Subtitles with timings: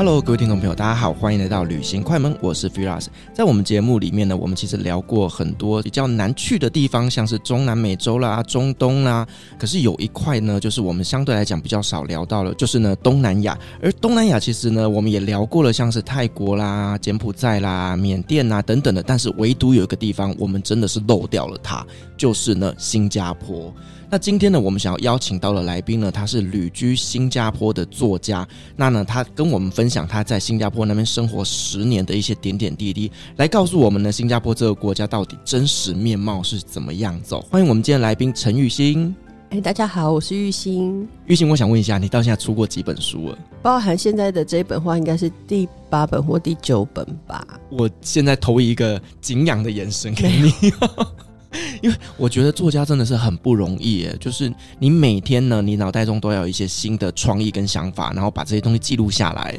[0.00, 3.08] Hello，各位听众朋友，大家好，欢迎来到旅行快门，我是 Firas。
[3.34, 9.28] 在我们节目里面呢，我们其实聊过很多比较难去的地方，像是中南美洲啦、中东啦。
[9.58, 13.58] 可是有一块呢，就是我们相对来讲比较少聊到了，就是呢东南亚。
[13.82, 19.02] 而东南亚其实呢，我们也聊过了，像是泰国啦、柬埔寨啦、缅甸啦等等的。
[19.02, 23.70] 但是唯独有一个地方，我们真的是漏掉了它，就是呢新加坡。
[24.12, 28.44] 那今天呢，我们想要邀请到的来宾呢，他是旅居新加坡的作家。
[28.74, 37.40] 那呢，他跟我们分享他在新加坡那边生活十年的一些点点滴滴，来告诉我们呢，新加坡这个国家到底真实面貌是怎么样走。
[37.42, 39.14] 欢迎我们今天来宾陈玉欣。
[39.50, 41.08] 哎，大家好，我是玉欣。
[41.26, 43.38] 玉欣，我想问一下，你到现在出过几本书了？
[43.62, 47.46] 包含现在的这一本话，应该是第八本或第九本吧。
[47.70, 50.52] 我现在投一个敬仰的眼神给你。
[51.82, 59.58] 因为我觉得作家真的是很不容易耶，就是你每天呢，你脑袋中都要有一些新的创意跟想法，然后把这些东西记录下来。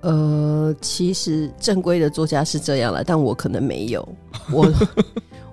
[0.00, 4.08] 呃，其实正规的作家是这样了，但我可能没有
[4.50, 4.66] 我。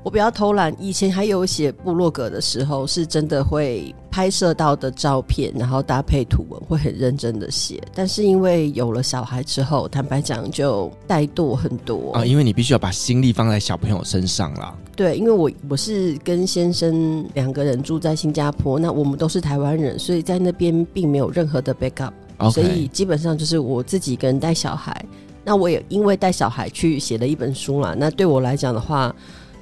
[0.08, 7.84] 我比较偷懒，以前还有写部落格的时候，是真的会拍摄到的照片，然后搭配图文，会很认真的写。
[7.94, 14.74] 但是因为有了小孩之后，坦白讲就怠惰很多啊，因为你必须要把心力放在小朋友身上啦。
[14.96, 22.52] 对，因为我我是跟先生两个人住在新加坡，那我们都是台湾人，所以在那边并没有任何的 backup，Okay.
[22.52, 25.06] 所以基本上就是我自己一个人带小孩。
[25.44, 27.94] 那我也因为带小孩去写了一本书啦。
[27.98, 29.14] 那对我来讲的话。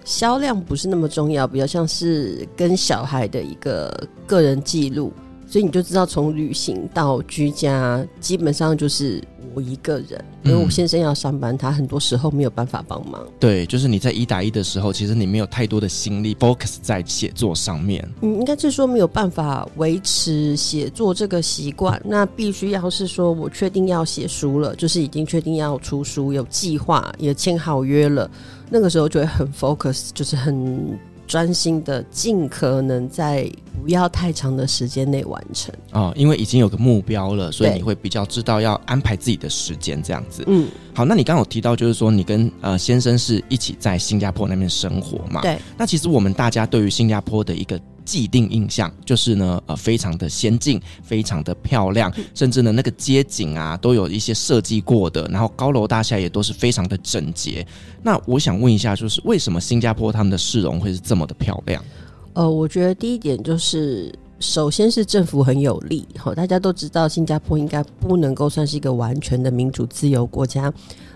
[0.05, 5.11] 销量不是那么重要，比较像是跟小孩的一个个人记录，
[5.47, 9.21] 所以你就知道从旅行到居家，基本上就是
[9.55, 13.25] 我一个人，因为我先生要上班，他很多时候没有办法帮忙。
[13.39, 18.07] 对，就是你在一打一的时候，其实你没有太多的心力 focus 在写作上面。
[18.21, 21.99] 嗯，应该是说没有办法维持写作这个习惯。
[22.05, 28.29] 那必须要是说我确定要写书了，就是已经确定要出书，有计划，也签好约了。
[28.69, 33.49] 那个时候就会很 focus，就是很专心的，尽可能在
[33.81, 40.43] 不要太长的时间内完成哦，因为已经有个目标了，所以你会比较知道要安排自己的时间这样子。
[40.47, 45.41] 嗯，好，那你刚刚有提到就是说你跟呃先生是一起在新加坡那边生活嘛？
[45.41, 45.57] 对。
[45.77, 47.79] 那其实我们大家对于新加坡的一个。
[48.05, 57.65] 既定印象就是呢，呃，非常的先进，非常的漂亮，甚至呢，那个街景啊，都有一些设计过的，然后高楼大厦也都是非常的整洁。
[58.03, 61.83] 那我想问一下，就是为什么新加坡他们的市容会是这么的漂亮？
[62.33, 70.71] 呃，我觉得第一点就是，首先是政府很有力，好，大家都知道新加坡应该不能够算是一个完全的民主自由国家。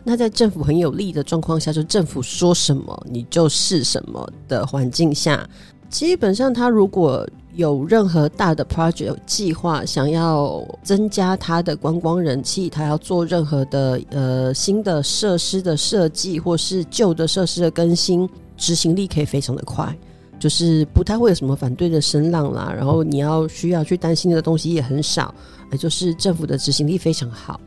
[0.06, 5.48] 那在政府很有力的状况下，就政府说什么你就是什么的环境下。
[5.90, 19.94] 基本上，他如果有任何大的 project 计划，想要增加他的观光人气，他要做任何的呃新的设施的设计，或是旧的设施的更新，执行力可以非常的快，
[20.40, 22.72] 就是不太会有什么反对的声浪啦。
[22.74, 25.34] 然后你要需要去担心的东西也很少，
[25.72, 27.60] 也就是政府的执行力非常好。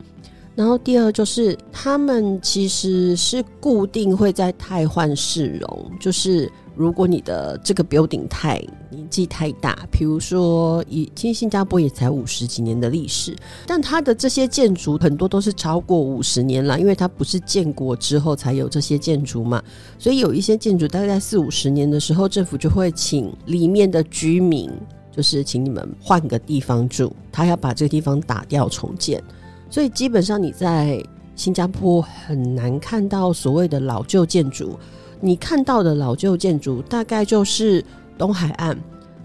[0.55, 6.49] 然后第二就是他们其实是固定会在汰换市容，就是。
[6.75, 8.57] 如果你的这个 building 太
[8.89, 13.35] 年纪太大，比如说以其实新加坡也才五十几年的历史，
[13.67, 19.61] 但它的这些建筑很多都是超过五十年了，因为它不是建国之后才有这些建筑嘛，
[19.99, 24.71] 所以有一些建筑大概在四五十年的时候，政府就会请里面的居民，
[25.11, 29.21] 就是请你们换个地方住，他要把这个地方打掉重建，
[29.69, 31.03] 所以基本上你在
[31.35, 34.77] 新加坡很难看到所谓的老旧建筑。
[35.25, 37.81] 你看到的老旧建筑，大概就是
[38.17, 38.77] 东海岸，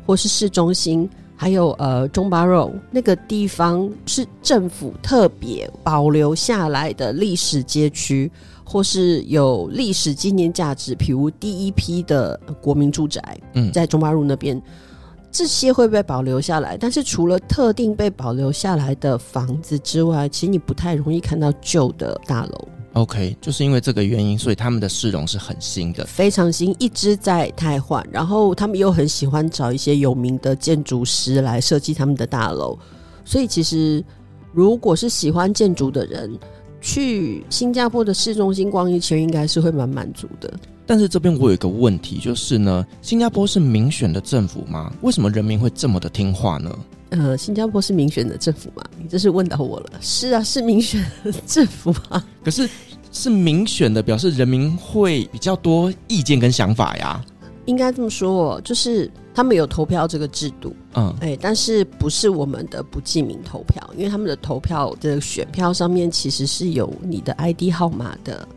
[0.07, 8.31] 或是市中心，还有呃中巴肉那个地方，是政府特别保留下来的历史街区，
[8.63, 13.21] 或是有历史纪念价值，譬如第一批的国民住宅，
[13.55, 14.63] 嗯，在中巴路那边，
[15.33, 16.77] 这些会被保留下来。
[16.79, 22.69] 但是除了特定被保留下来的房子之外，其实你不太容易看到旧的大楼。
[22.95, 28.05] OK，就是因为这个原因，所以他们的市容是很新的，非常新，一直在汰换。
[28.11, 32.77] 然后他们又很喜欢找一些有名的建筑师来设计他们的大楼，
[33.25, 34.05] 所以其实
[34.53, 36.37] 如果是喜欢建筑的人，
[36.81, 40.53] 去新加坡的市中心逛一圈，应该是会蛮满足的。
[40.87, 44.93] 但是这边我有一个问题，就是呢，新加坡是民选的政府吗？
[45.03, 46.75] 为什么人民会这么的听话呢？
[47.11, 48.85] 呃，新加坡是民选的政府吗？
[49.01, 49.93] 你这是问到我了。
[50.01, 52.25] 是啊，是民选的政府啊。
[52.45, 52.69] 可是
[53.11, 57.25] 是民选的，表示人民会比较多意见跟想法呀。
[57.67, 68.49] 应该这么说，就是他们有投票这个制度，嗯，哎，但是不是我们的不记名投票，因为他们的投票的选票上面其实是有你的 ID 号码的，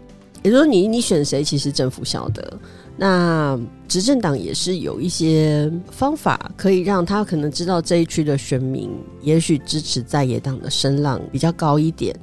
[0.43, 2.53] 也就是说你你选谁，其实政府晓得。
[2.97, 8.91] 那执政党也是有一些方法可以让他可能知道这一区的选民
[9.21, 12.15] 也许支持在野党的声浪比较高一点。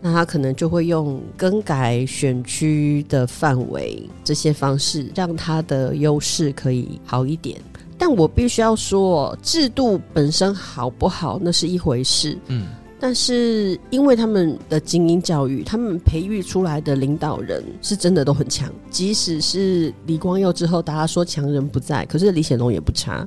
[0.00, 7.60] 那他可能就会用更改选区的范围这些方式，让他的优势可以好一点。
[7.98, 12.66] 但我必须要说，制度本身好不好那是一回事，嗯，
[12.98, 18.72] 但是因为他们的精英教育，他们培育出来的领导人是真的都很强。
[18.90, 23.26] 即使是李光耀之后，大家说强人不在，可是李显龙也不差。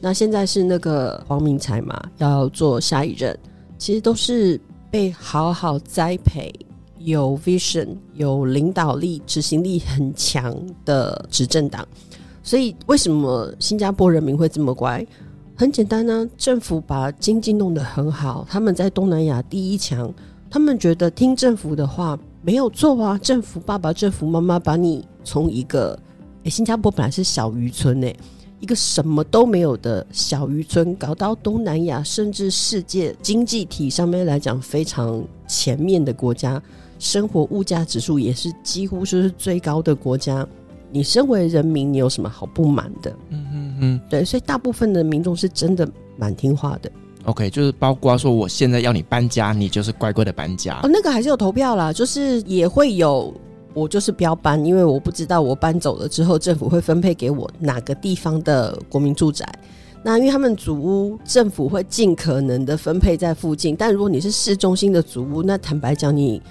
[0.00, 3.38] 那现在是那个黄明才嘛，要做下一任，
[3.78, 4.60] 其实都是。
[4.90, 6.50] 被好好栽培、
[6.96, 10.56] 有 vision、有领导力、执行力很强
[10.86, 11.86] 的执政党，
[12.42, 15.06] 所以为什么新加坡人民会这么乖？
[15.60, 20.08] 很简单呢、政府把经济弄得很好，他们在东南亚第一强，
[20.48, 23.18] 他们觉得听政府的话没有错啊。
[23.18, 25.98] 政府爸爸、政府妈妈把你从一个，
[26.44, 28.16] 诶，新加坡本来是小渔村诶。
[28.60, 36.62] 一个什么都没有的小渔村，搞到东南亚甚至世界经济体上面来讲非常前面的国家，
[37.00, 40.46] 生活物价指数也是几乎就是最高的国家。
[40.90, 43.10] 你身为人民，你有什么好不满的？
[43.30, 46.90] 嗯嗯嗯，对，所以大部分的民众是真的蛮听话的。
[47.24, 50.80] OK，就是包括说我现在要你搬家，你就是乖乖的搬家。
[50.82, 53.34] 哦，那个还是有投票啦，就是也会有。
[53.74, 59.46] 我就是不要搬，因为我不知道我搬走了之后，政府会分配给我哪个地方的国民住宅。
[60.02, 63.76] 那因为他们祖屋，政府会尽可能的分配在附近。
[63.76, 66.42] 但如果你是市中心的祖屋，那坦白讲，你你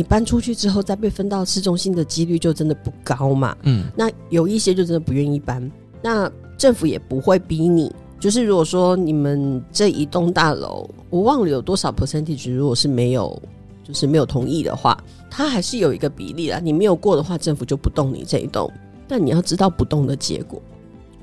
[0.00, 3.56] 搬出去之后再被分到市中心的几率就真的不高嘛。
[3.62, 5.68] 嗯，那有一些就真的不愿意搬，
[6.00, 7.92] 那政府也不会逼你。
[8.20, 13.36] 就是如果说你们这一栋大楼，我忘了有多少 percentage，如果是没有。
[13.84, 14.96] 就是没有同意的话，
[15.28, 16.60] 它还是有一个比例啦。
[16.62, 18.70] 你没有过的话，政府就不动你这一栋。
[19.08, 20.62] 但你要知道不动的结果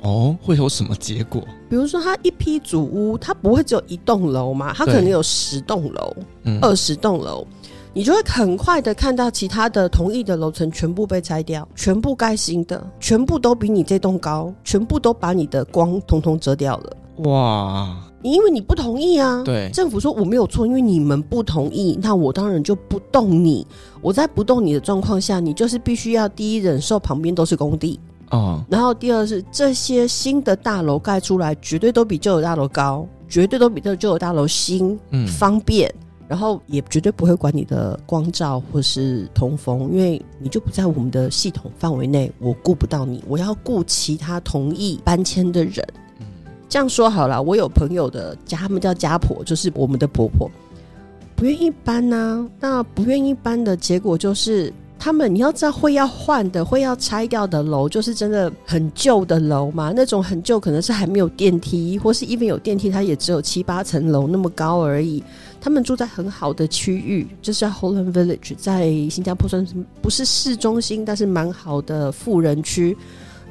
[0.02, 1.42] 哦，会有什么结果？
[1.70, 6.14] 比如说，它一批祖屋，它不会只有一栋楼嘛，它可能有十栋楼、
[6.62, 7.48] 二十栋楼，
[7.94, 16.98] 你就会很快的看到其他的同意的楼层全部被拆掉，全部盖新的，全部都比你这栋高，全部都把你的光通通遮掉了。
[17.30, 17.98] 哇！
[18.22, 23.66] 你因为你不同意啊，对，政府说我没有错，因为你们不同意，那我当然就不动你。
[24.02, 27.98] 我在不动你的状况下，你就是必须要第一忍受旁边都是工地
[28.32, 35.94] 哦，然后第二是这些新的大楼盖出来，绝对都比旧有大楼高，绝对都比这旧有大楼新，嗯，方便，
[36.30, 45.84] 然后也绝对不会管你的光照或是通风，因为你就不在我们的系统范围内，我顾不到你，我要顾其他同意搬迁的人。
[46.70, 50.48] 这样说好了，我有朋友的家，他们叫家婆，就是我们的婆婆，
[51.36, 52.48] 不愿意搬呐、啊。
[52.60, 59.92] 那不愿意搬的结果就是，他们你要知道会要换的、会要拆掉的楼，就是真的很旧的楼嘛。
[59.96, 65.24] 那种很旧，可能是还没有电梯，或是 even 有电梯，它也只有七八层楼那么高而已。
[65.62, 72.98] 他们住在很好的区域，就是 Holland Village，在新加坡算是不是市中心，但是蛮好的富人区。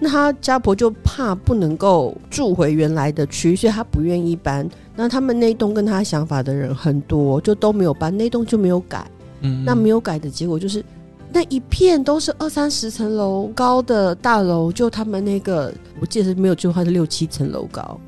[0.01, 4.69] 那他家婆就怕不能够住回原来的区，所以他不愿意搬。
[4.95, 9.05] 那他们那栋跟他想法的人很多，就都没有搬，那栋就没有改。
[9.41, 10.85] 嗯，那没有改的结果就是，
[11.33, 18.01] 那一片都是二三十层楼高的大楼，就他们那个，我记得是没有计划是六七层楼高，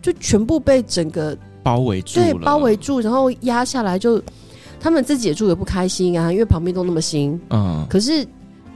[0.00, 4.22] 就全部被整个包围住了，对，包围住，然后压下来就，
[4.78, 7.40] 他们自己也住的不开心啊，因为旁边都那么新。
[7.50, 8.24] 嗯，可是。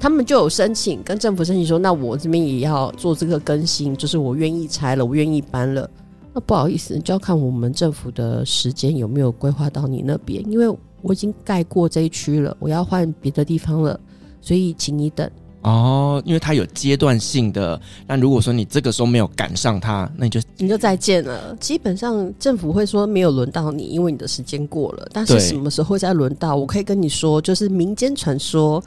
[0.01, 5.91] 他们就有申请跟政府申请说，那我这边也要做这个更新，就是我愿意拆了，我愿意搬了。
[6.33, 10.69] 那不好意思，就要看我们政府的时间有没有规划到你那边，因为
[11.03, 13.99] 我已经盖过这一区了，我要换别的地方了，
[14.41, 15.29] 所以请你等。
[15.63, 17.81] 哦，因为它有阶段性的。
[18.07, 21.55] 那如果说你这个时候没有赶上它，那你就你就再见了。
[21.57, 25.09] 基本上政府会说没有轮到你，因为你的时间过了。
[25.13, 26.55] 但是什么时候会再轮到？
[26.55, 28.83] 我可以跟你说，就是民间传说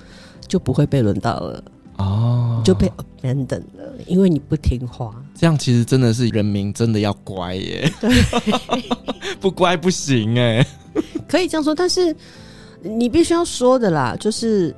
[0.48, 1.63] 就不会被轮到了。
[1.98, 5.13] 哦，就被 abandoned 了，因为你不听话。
[5.36, 8.10] 这样其实真的是人民真的要乖耶，对，
[9.42, 10.66] 不乖不行哎。
[11.28, 12.16] 可以这样说，但是
[12.82, 14.74] 你必须要说的啦，就是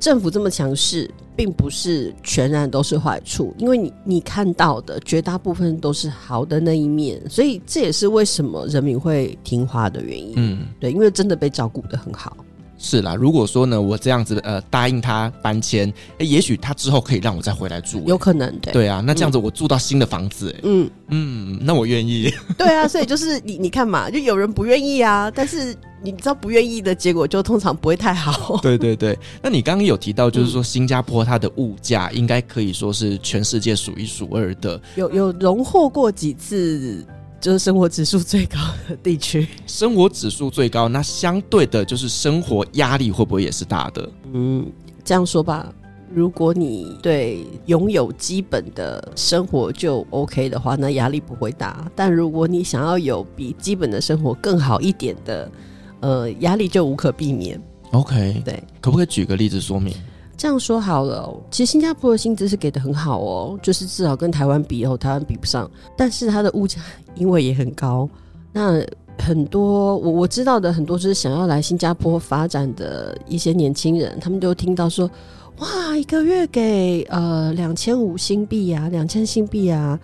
[0.00, 1.08] 政府这么强势。
[1.36, 10.34] 并不是全然都是坏处，因为你你看到的绝大部分都是好的那一面，所以这也是为什么人民会听话的原因。
[10.36, 12.36] 嗯，对，因为真的被照顾得很好。
[12.84, 18.72] 是啦，如果说呢，我这样子呃答应他搬迁，哎，也许他之后可以让我再回来住，有可能对。
[18.74, 22.30] 对啊，那这样子我住到新的房子，嗯嗯，那我愿意。
[22.58, 25.74] 对啊，所以就是你你看嘛，就有人不愿意啊，但是。
[26.04, 28.58] 你知道不愿意的结果就通常不会太好。
[28.60, 37.02] 对 对对， 那你刚刚有提到，就是说新加坡它的物价应该可以说是全世界数一数二的，有有荣获过几次
[37.44, 38.58] 就是生活指数最高
[38.88, 39.46] 的地区。
[39.66, 44.10] 生活指数最高，那相对的就是生活压力会不会也是大的？
[44.32, 44.66] 嗯，
[45.04, 45.70] 这样说吧，
[46.10, 51.86] 如果你对拥有基本的生活就 OK 的话，那压力不会大。
[51.94, 55.52] 但如果你想要有比基本的生活更好一点的，
[56.00, 57.60] 呃，压力就无可避免。
[57.90, 59.94] OK，对，可不可以举个例子说明？
[60.36, 65.70] 这样说好了，其实新加坡的薪资是给的很好哦，就是至少跟台湾比哦，台湾比不上。
[65.96, 66.80] 但是它的物价
[67.14, 68.08] 因为也很高，
[68.52, 68.84] 那
[69.18, 75.10] 很多我我知道的很多就是想要来新加坡发展的一些年轻人，他们就听到说，
[75.58, 79.98] 哇，一个月给呃两千五新币呀，两千新币啊。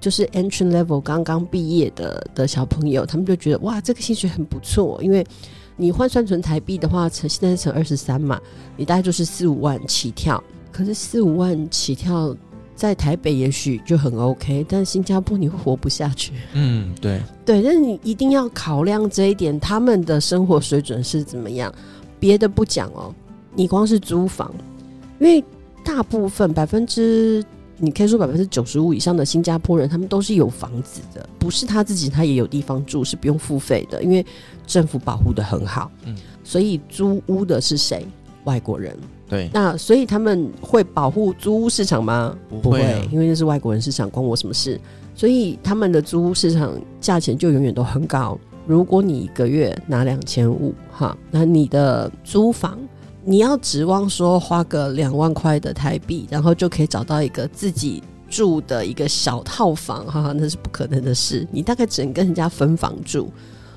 [0.00, 5.26] 就是 entry level 刚刚毕业的的小朋友，他们就觉得哇，这个薪水很不错，因为
[5.80, 8.38] 你换算成台币的话，乘现在乘二十三嘛，
[8.76, 10.42] 你大概就是四五万起跳。
[10.72, 12.36] 可是四五万起跳
[12.74, 16.32] 在台北也许就很 OK，但新加坡你会活不下去。
[16.52, 21.72] 嗯，对对，但是你一定要考量这一点，他们的生活水准是怎么样。
[22.20, 23.14] 别的不讲哦，
[23.54, 24.52] 你光是租房，
[25.20, 25.42] 因为
[25.84, 27.44] 大部分百分之。
[27.80, 34.24] 你可以说百分之九十五以上的新加坡人，他们都是有房子的，不是他自己，他也有地方住，是不用付费的，因为
[34.66, 35.90] 政府保护的很好。
[36.04, 38.04] 嗯，所以租屋的是谁？
[38.44, 38.96] 外国人。
[39.28, 42.36] 对，那所以他们会保护租屋市场吗？
[42.62, 44.80] 不会啊，因为那是外国人市场，关我什么事？
[45.14, 48.38] 所以他们的租屋市场价钱就永远都很高。
[48.66, 52.78] 如果你一个月拿两千五，哈，那你的租房。
[53.28, 61.46] 你要指望说花个两万块的台币，然后就可以找到一个自己住的一个小套房，哈哈，那是不可能的事。
[61.52, 63.30] 你大概只能跟人家分房住。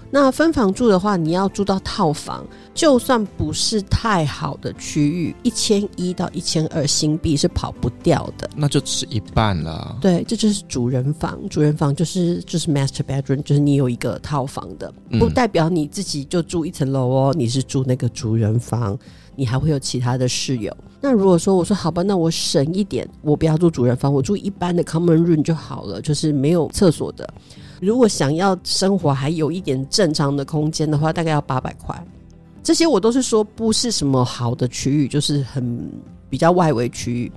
[0.10, 8.50] 那分房住的话，你要住到套房，就算不是太好的区域，一千一到一千二新币是跑不掉的。
[8.56, 9.98] 那就吃一半了。
[10.00, 11.38] 对，这就是主人房。
[11.50, 18.98] 主人房就是就是 master bedroom，就是你有一个套房的，不代表你自己就住一层楼哦，你是住那个主人房。
[19.36, 20.76] 你还会有其他的室友。
[21.00, 27.28] 那如果说我说好吧，那我省一点，我不要住主人房，我住一般的 common room 就好了，就是没有厕所的。
[27.82, 32.00] 如果想要生活还有一点正常的空间的话，大概要八百块。
[32.62, 35.92] 这些我都是说不是什么好的区域，就是很
[36.30, 37.32] 比较外围区域。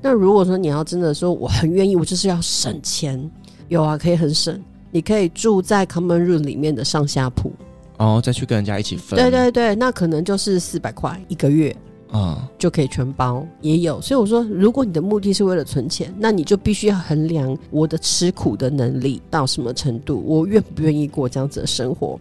[0.00, 3.30] 那如果说你要真的说我很愿意，我就是要省钱，
[3.68, 4.58] 有啊，可以很省。
[4.90, 7.52] 你可以住在 common room 里面的上下铺。
[7.96, 11.70] 哦，再去跟人家一起分，对对对，那可能就是四百块一个月，
[12.10, 14.00] 啊、嗯，就可以全包，也有。
[14.00, 22.18] 所以我说，如果你的目的是为了存钱，那你就必须要衡量我的吃苦的能力到什么程度，我愿不愿意过这样子的生活。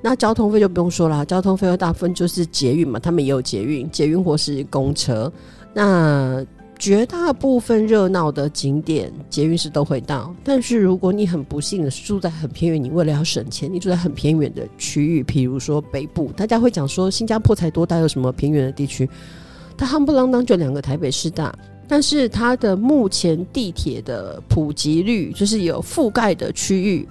[0.00, 5.32] 那交通费就不用说了，交通费用大部分就是捷运嘛，他们也有捷运，捷运或是公车，
[5.74, 6.46] 那。
[6.78, 10.34] 绝大部分热闹的景点，捷运是都会到。
[10.44, 19.08] 但是如果你很不幸的是住在很偏远，你为了要省钱，你住在很偏远的区域，譬如说北部，大家会讲说新加坡才多大，有什么偏远的地区？
[19.76, 21.52] 它夯不啷当就两个台北市大，
[21.86, 27.08] 但是它的目前地铁的普及率，就是有覆盖的区域，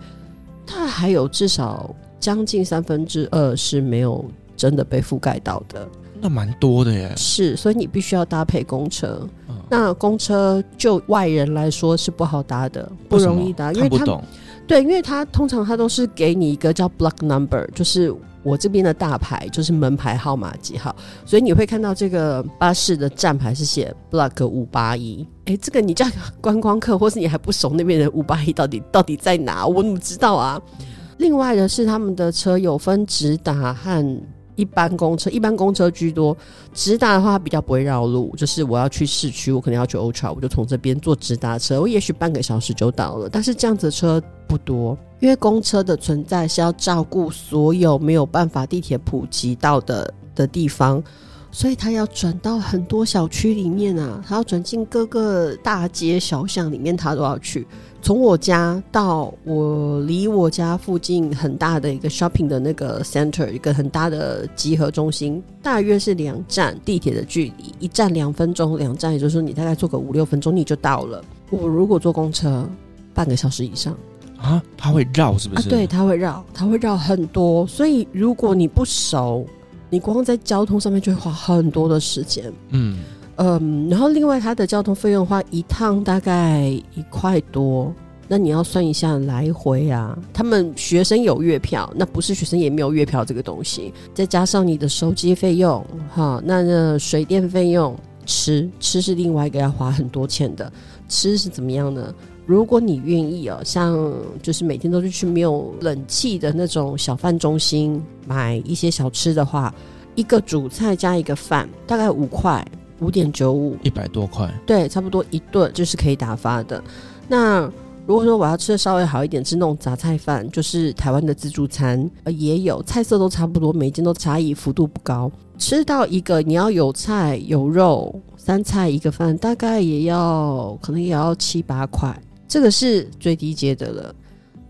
[0.65, 4.23] 它还有至少将近三分之二是没有
[4.55, 5.87] 真的被覆盖到的。
[6.19, 9.27] 那蛮多的耶，是，所以你必须要搭配公车。
[9.47, 14.21] 嗯、那公车就外人来说是不好搭的，不容易搭，因为他
[14.67, 20.93] 对，因为他通常他都是给你一个叫 block number，就是我这边的大牌，就是门牌号码几号，
[21.25, 25.25] 所以你会看到这个巴士的站牌是写 block 五八一。
[25.45, 26.05] 哎，这个你叫
[26.41, 29.65] 观光客，或是你还不熟那边的五八一到底到底在哪？
[29.65, 30.61] 我怎么知道啊？
[30.79, 30.85] 嗯、
[31.19, 34.21] 另外的是他们的车有分直达和。
[34.57, 36.35] 一般公车，一般公车居多。
[36.73, 43.29] 直达的话它比较不会绕路，就是我要去市区，我可能要去 Ultra，我就从这边坐直达车，我也许半个小时就到了。
[43.29, 51.01] 但是这样子的车不多，因为公车的存在是要照顾所有没有办法地铁普及到的的地方。
[51.51, 57.65] 所以他要转到很多小区里面啊，他要转进各个大街小巷里面，他都要去。
[57.99, 71.23] 从我家到我离我家附近很大的一个 shopping 的那个 center，一个很大的集合中心，大约是两站地铁的距离，一站两分钟，两站也就是说你大概坐个五六分钟你就到了。
[71.49, 72.69] 我如果坐公车，
[73.13, 73.97] 半个小时以上
[74.37, 75.67] 啊，他会绕是不是？
[75.67, 77.65] 啊，对，他会绕，他会绕很多。
[77.65, 79.45] 所以如果你不熟。
[79.89, 82.99] 你光在交通上面就会花很多的时间，嗯
[83.37, 87.93] 嗯，然后另外它的交通费用的话，一趟大概一块多，
[88.27, 90.17] 那你要算一下来回啊。
[90.33, 100.71] 他们学生有月票，那不是学生也没有月票这个东西，再加上你的手机费用，哈，那那水电费用，吃吃是另外一个要花很多钱的，
[101.07, 102.13] 吃是怎么样呢？
[102.47, 103.93] 如果你愿意哦，像
[104.41, 109.71] 就是每天都是去没有冷气的那种小贩中心买一些小吃的话，
[110.15, 112.65] 一个主菜加一个饭，大概五块，
[113.01, 116.81] 五点九五，一百多块，对，差不多一顿就是可以打发的。
[117.27, 117.69] 那
[118.05, 125.29] 如果说我要吃的稍微好一点，吃那种杂菜饭，就是台湾的自助餐，呃，也有菜色都差不多，每间都差异幅度不高。
[125.57, 132.17] 吃到一个你要有菜有肉，三菜一个饭，大概也要可能也要七八块。
[132.47, 134.15] 这个是最低阶的了。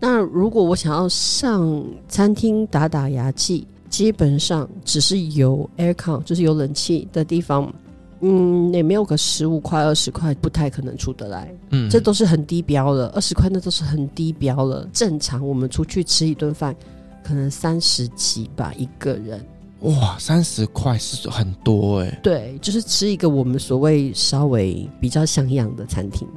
[0.00, 7.72] 那如果我想要上餐厅打打牙祭，基本上只是有 aircon，就是有冷气的地方，
[8.20, 11.52] 嗯，也没有个十五块、二十块，不太可能出得来。
[11.70, 14.88] 嗯，这都是很低标了，二十块那都是很低标了。
[14.92, 16.76] 正常我们出去吃一顿饭，
[17.24, 19.44] 可能三十几吧一个人。
[19.80, 22.20] 哇，三十块是很多哎。
[22.22, 26.28] 对，就是吃一个我们所谓稍微比较像样的餐厅。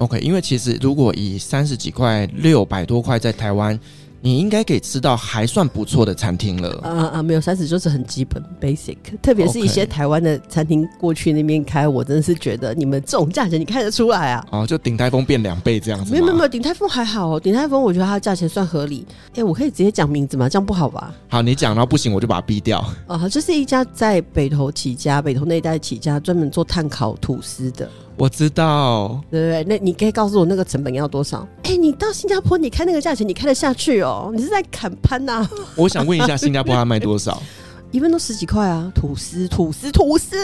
[0.00, 3.78] OK，因为其实如果以三十几块、六百多块在台湾。
[4.22, 6.78] 你应该可以吃到还算不错的餐厅了。
[6.82, 14.46] 啊啊，没有三十就是很基本 basic，特别是一些台湾的餐厅过去那边开，我真的是觉得你们这种价钱你看得出来啊？
[14.52, 16.12] 哦，就鼎泰丰变两倍这样子。
[16.12, 19.06] 没有没有没有，鼎泰丰还好哦，鼎泰丰我觉得它的价钱算合理。
[19.36, 20.50] 哎，我可以直接讲名字吗？
[20.50, 21.14] 这样不好吧？
[21.28, 22.86] 好，你讲，然后不行我就把它逼掉。
[23.06, 27.90] 啊，这是一家在北投起家，北投那一带起家，专门做炭烤吐司的。
[28.20, 31.48] 我知道，对不对，那你可以告诉我那个成本要多少？
[31.62, 34.30] 哎，你到新加坡，你开那个价钱，你开得下去哦？
[34.34, 35.48] 你是在砍攀呐？
[35.74, 37.42] 我想问一下，新加坡它卖多少？
[37.90, 38.92] 一份都十几块啊！
[38.94, 40.36] 吐司，吐司，吐司。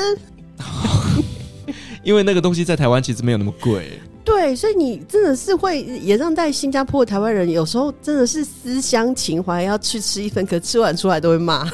[2.02, 4.00] 因为那个东西在台湾其实没有那么贵。
[4.24, 11.70] 对，所以你真的是会也让在新加坡的台湾人有时候真的是思乡情怀，要去吃一份，可吃完出来都会骂。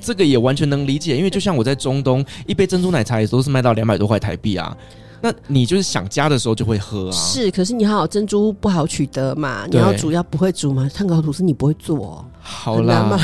[0.00, 4.76] 这个也完全能理解，因为就像我在中东，一杯珍珠奶茶也都是卖到两百多块台币啊。
[5.24, 7.12] 那你就是想加的时候就会喝啊。
[7.12, 13.18] 是，可是你好珍珠不好取得嘛，你要煮要不会煮嘛，碳烤吐司你不会做，哦，好啦，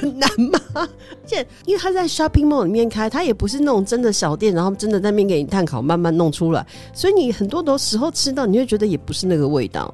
[0.00, 0.60] 很 难吗？
[0.74, 0.88] 而
[1.26, 9.92] 且因为他在 shopping mall 里面开，他也不是那种真的小店，然后真的在那边给你碳烤慢慢弄出来，所以你很多的时候吃到你会觉得也不是那个味道。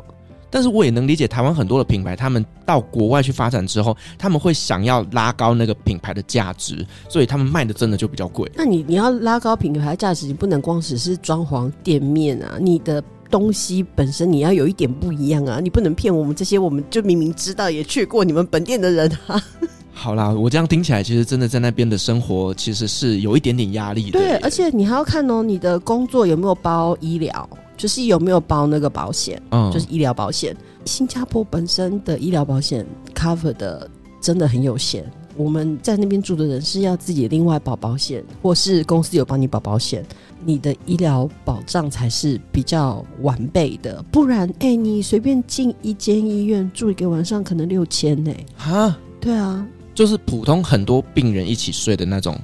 [0.52, 8.48] 但是我也能理解台湾很多的品牌，他们到国外去发展之后，他们会想要拉高那个品牌的价值，所以他们卖的真的就比较贵。
[8.54, 19.42] 那你你要拉高品牌价值，你不能光只是装潢店面啊，你的东西本身你要有一点不一样啊，你不能骗我们这些，我们就明明知道也去过你们本店的人啊。
[19.94, 24.18] 好啦，我这样听起来，其实真的在那边的生活其实是有一点点压力的。
[24.18, 27.48] 对，而且你还要看哦，你的工作有没有包医疗。
[27.82, 29.42] 就是有没有包那个保险？
[29.50, 30.56] 嗯，就是医疗保险。
[30.84, 33.90] 新加坡本身的医疗保险 cover 的
[34.20, 35.04] 真的很有限。
[35.36, 40.06] 我们在那边住的人是要自己另外保保险，或是公司有帮你保保险，
[40.44, 44.00] 你的医疗保障才是比较完备的。
[44.12, 48.32] 不然，哎、欸，你随便进一间医院住一个晚上，可能六千呢。
[48.58, 48.96] 啊？
[49.20, 52.38] 对啊，就是普通很多病人一起睡的那种。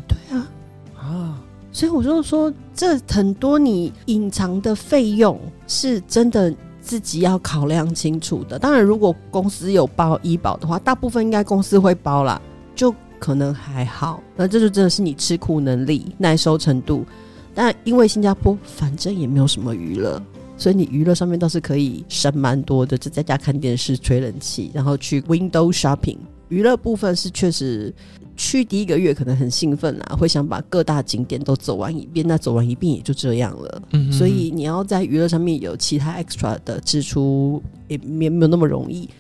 [1.79, 5.39] 所以我就说，这很多你隐藏的费用
[5.69, 8.59] 是真的自己要考量清楚的。
[8.59, 12.43] 当然，如果公司有包医保的话，大部分应该公司会包啦，
[12.75, 14.21] 就可能还好。
[14.35, 17.07] 那这就真的是你吃苦能力、耐受程度。
[17.55, 20.21] 但因为新加坡反正也没有什么娱乐，
[20.57, 26.19] 所以你娱乐上面倒是可以省蛮多的，就在家看电视、吹冷气，然后去 window shopping。
[26.49, 27.95] 娱乐部分是确实。
[28.39, 33.83] 去第一个月可能很兴奋啊，会想把各大景点都走完一遍，那走完一遍也就这样了。
[34.13, 39.11] 所以你要在娱乐上面有其他 extra 的支出，也没没有那么容易。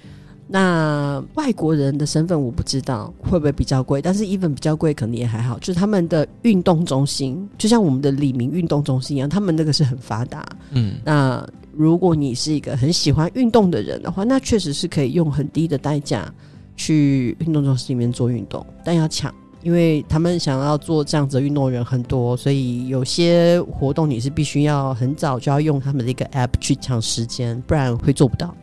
[0.46, 5.58] 那外国人的身份我不知道会不会比较贵，但是 even 比较贵可能也还好。
[5.58, 10.48] 就是他们的运动中心，就像我们的李明运动中心一样，他们那个是很发达。
[10.70, 16.32] 嗯，那如果你是一个很喜欢运动的人的话，那确实是可以用很低的代价
[16.78, 28.54] 去运动中心里面做运动，但要抢，因为他们想要做这样子的运动的人很多，所以有些活动你是必须要很早就要用他们的一个 app 去抢时间，不然会做不到。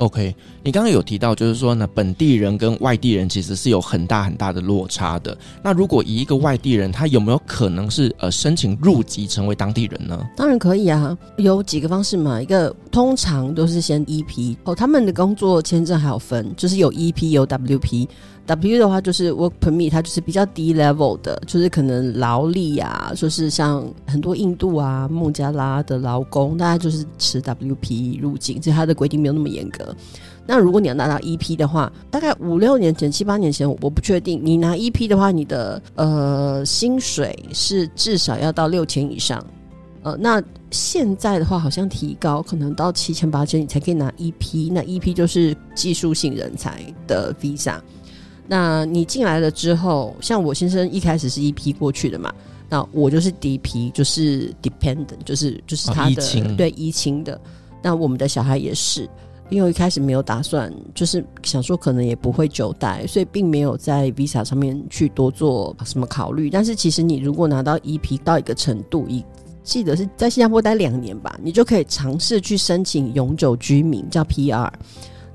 [0.00, 0.34] OK，
[0.64, 5.36] 你刚刚有提到，就是说呢，本地人跟外地人其实是有很大很大的落差的。
[5.62, 10.26] 那如果以一个外地人，他有没有可能是呃申请入籍成为当地人呢？
[10.34, 12.40] 当然可以啊，有几个方式嘛。
[12.40, 18.08] 一个通常都是先 EP 哦，他们的工作签证还有分，就是有 EP 有 WP。
[18.50, 29.94] W 的话就是 Work Permit，它就是比较低 level 的，就是可能劳力啊，就是像很多印度啊、孟加拉的劳工，大家就是持 WP 入境，所以它的规定没有那么严格。
[30.46, 34.40] 那如果你要拿到 EP 的话，大概五六年前、七八年前，我不确定。
[34.42, 39.40] 你拿 EP 的话，你的呃薪水是至少要到六千以上。
[40.02, 44.72] 呃，那现在的话，好像提高，可能到七千八千，你才可以拿 EP。
[44.72, 47.78] 那 EP 就是技术性人才的 Visa。
[48.52, 52.34] 那你进来了之后，像我先生一开始是 EP 过去的嘛，
[52.68, 57.40] 那我就是第一批就是 dependent，就是就是他的、哦、对移情的。
[57.80, 59.08] 那我们的小孩也是，
[59.50, 66.50] 因为一开始没有打算，就是想说可能也不会久待，所以并没有在 Visa 上面去多做什么考虑。
[66.50, 69.24] 但是其实你如果拿到 EP 到一个程度，一
[69.62, 74.68] 记得是在新加坡待两年吧，你就可以尝试去申请永久居民，叫 PR。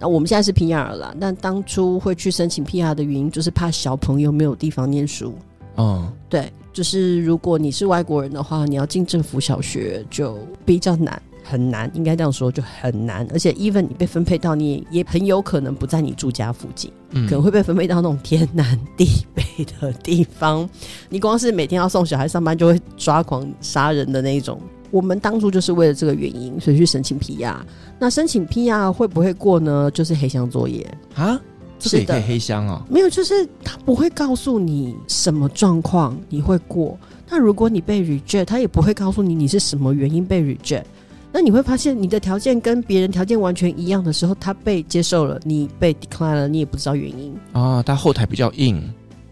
[0.06, 5.34] 那我们现在是 PR 了，但当初会去申请 PR 的原因，就是怕小朋友没有地方念书。
[5.78, 13.28] 嗯，对，就是如果你是外国人的话，你要进政府小学就比较难，很难，应该这样说就很难。
[13.34, 19.44] 而且，even 你被分配到，你也很有可能不在你住家附近，嗯，可能会被分配到那种天南地北
[19.82, 20.70] 的地方。
[21.10, 24.62] 你光是每天要送小孩上班，就会抓狂杀人的那一种。
[24.92, 27.56] 我们当初就是为了这个原因，所以去申请 PR。
[28.00, 29.90] 那申请 PR 会不会过呢？
[29.92, 31.40] 就是黑箱作业啊，
[31.80, 32.82] 这个也可以黑箱哦。
[32.90, 36.98] 没有，就是他不会告诉你什么状况你会过。
[37.30, 40.84] 那如果你被 reject，他也不会告诉你你是什么原因被 reject。
[41.32, 47.84] 那你会发现你的条件跟别人条件完全一样的时候，他被接受了，你被 decline 了，你也不知道原因啊。
[47.84, 48.82] 他后台比较硬。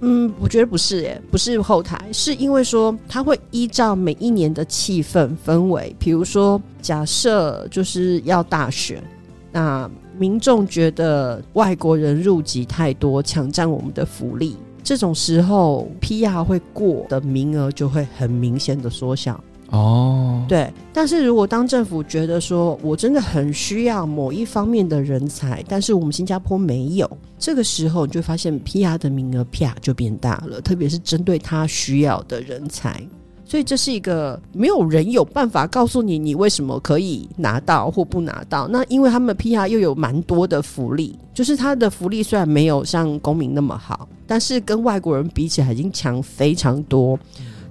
[0.06, 9.02] 嗯，我觉得不是耶，不是后台，是因为说他会依照每一年的气氛氛围，比如说假设就是要大选，
[9.50, 19.42] 那民众觉得外国人入籍太多，抢占我们的福利，这种时候 PR 会过的名额就会很明显的缩小。
[19.70, 33.02] 哦对，但是如果当政府觉得说我真的很需要某一方面的人才，但是我们新加坡没有，这个时候你就发现 PR 的名额啪就变大了，特别是针对他需要的人才，
[33.46, 38.68] 所以这是一个没有人有办法告诉你你为什么可以拿到或不拿到。
[38.68, 47.18] 那因为他们 PR 又有蛮多的福利，就是他的福利虽然没有像公民那么好，但是跟外国人比起来已经强非常多。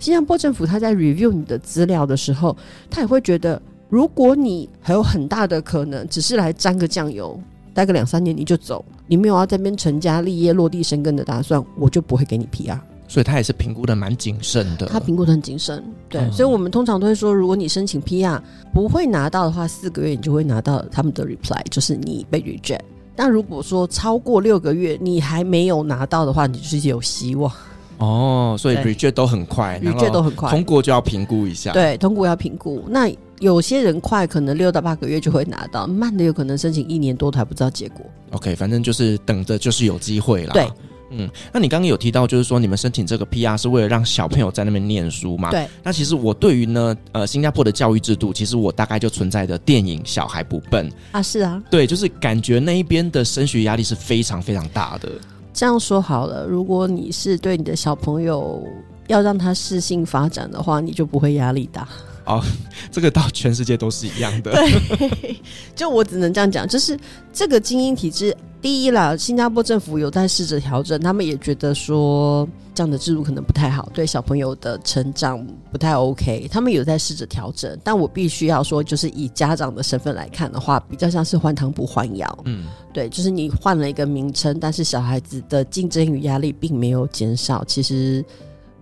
[0.03, 2.57] 新加坡政府他在 review 你的资料的时候，
[2.91, 7.41] 他也会觉得，如果你还有很大的可能只是来沾个酱油，
[7.73, 12.77] 待个两三年你就走，你没有要在这边成家立业、落地生根的打算，我就不会给你 PR。
[13.07, 14.87] 所以他也是评估的蛮谨慎的。
[14.87, 16.21] 他评估的很谨慎，对。
[16.23, 18.41] 嗯、所以我们通常都会说，如果你申请 PR
[18.75, 22.81] 不会拿到的话，四个月你就会拿到他们的 reply，就是你被 reject。
[23.15, 27.53] 但如果说超过六个月你还没有拿到的话，你就是有希望。
[27.98, 31.72] 哦，所以 reject 都很快，reject 都很快，通过就要评估一下。
[31.72, 32.85] 对，通过要评估。
[32.88, 38.05] 那有些人快，可能六到八个月就会拿到；慢的有可能申请一年多都还不知道结果。
[38.31, 40.52] OK，反正就是等着，就是有机会啦。
[40.52, 40.68] 对，
[41.11, 45.50] 嗯，那你刚刚有提到，就是说你们申请这个 PR 是为了让小朋友在那边念书嘛？
[45.50, 45.68] 对。
[45.83, 55.11] 那其实我对于呢，呃，新加坡的教育制度，其实我大概就存在着电影《小孩不笨》啊，是啊，对，就是感觉那一边的升学压力是非常非常大的。
[55.53, 58.62] 这样说好了，如果你是对你的小朋友
[59.09, 61.87] 要让他适性发展的话，你就不会压力大。
[62.25, 62.43] 哦，
[62.91, 64.53] 这个到全世界都是一样的。
[64.55, 65.37] 对，
[65.75, 66.99] 就我只能这样讲，就是
[67.33, 77.79] 这个精英体制，第一啦，新加坡政府有在试着调整，他们也觉得说这样的制度可能不太好，对小朋友的成长不太 OK，他们有在试着调整。
[77.85, 82.39] 但我必须要说，就是以家长的身份来看的话，比较像是换汤不换药。
[82.45, 88.25] 嗯，对，就是你换了一个名称，但是小孩子的竞争与压力并没有减少，其实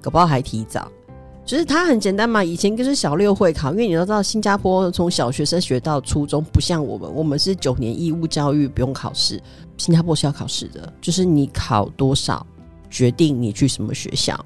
[0.00, 0.90] 搞不好还提早。
[1.44, 2.44] 就是它很简单嘛。
[2.44, 9.42] 以前就是小六会考，因为你都知道新加坡从小学生学到初中，不像我们，我们是九年义务教育，不用考试。
[9.76, 12.46] 新加坡是要考试的，就是你考多少
[12.90, 14.38] 决定你去什么学校。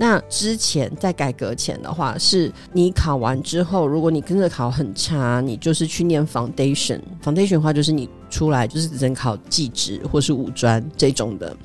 [0.00, 7.00] 那之前在改革前的话，是你考完之后，如果你跟着考很差，你就是去念 foundation。
[7.20, 11.56] foundation 的话，就是你出来就是只能考技职或是五专这种的。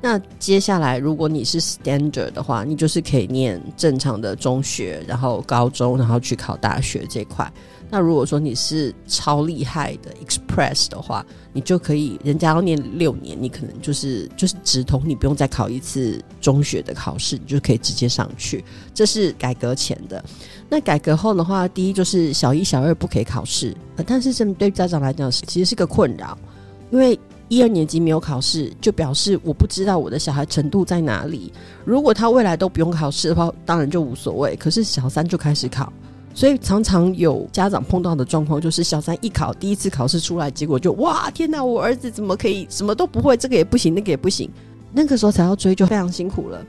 [0.00, 7.52] 那接下来，如果你是 standard 的话，你就是可以念正常的中学，然后高中，然后去考大学这块。
[7.94, 18.64] 那如果说你是超厉害的 Express 的话，你就可以，人家要念六年，你可能就是就是直通，你不用再考一次中学的考试，你就可以直接上去。
[18.94, 20.24] 这是改革前的。
[20.70, 23.76] 那改革后的话，第一就是小一、小二不可以考试，
[24.06, 26.38] 但是这对家长来讲是其实是个困扰，
[26.90, 31.52] 因为一二年级没有考试，就表示我不知道我的小孩程度在哪里。
[31.84, 34.56] 如果他未来都不用考试的话，当然就无所谓。
[34.56, 35.92] 可是小三就开始考。
[36.34, 44.50] 所以常常有家长碰到的状况，就是小三一考，第一次考试出来，结果就哇天哪，我儿子怎么可以什么都不会，这个也不行，那个也不行，
[44.92, 46.64] 那个时候才要追就非常辛苦了。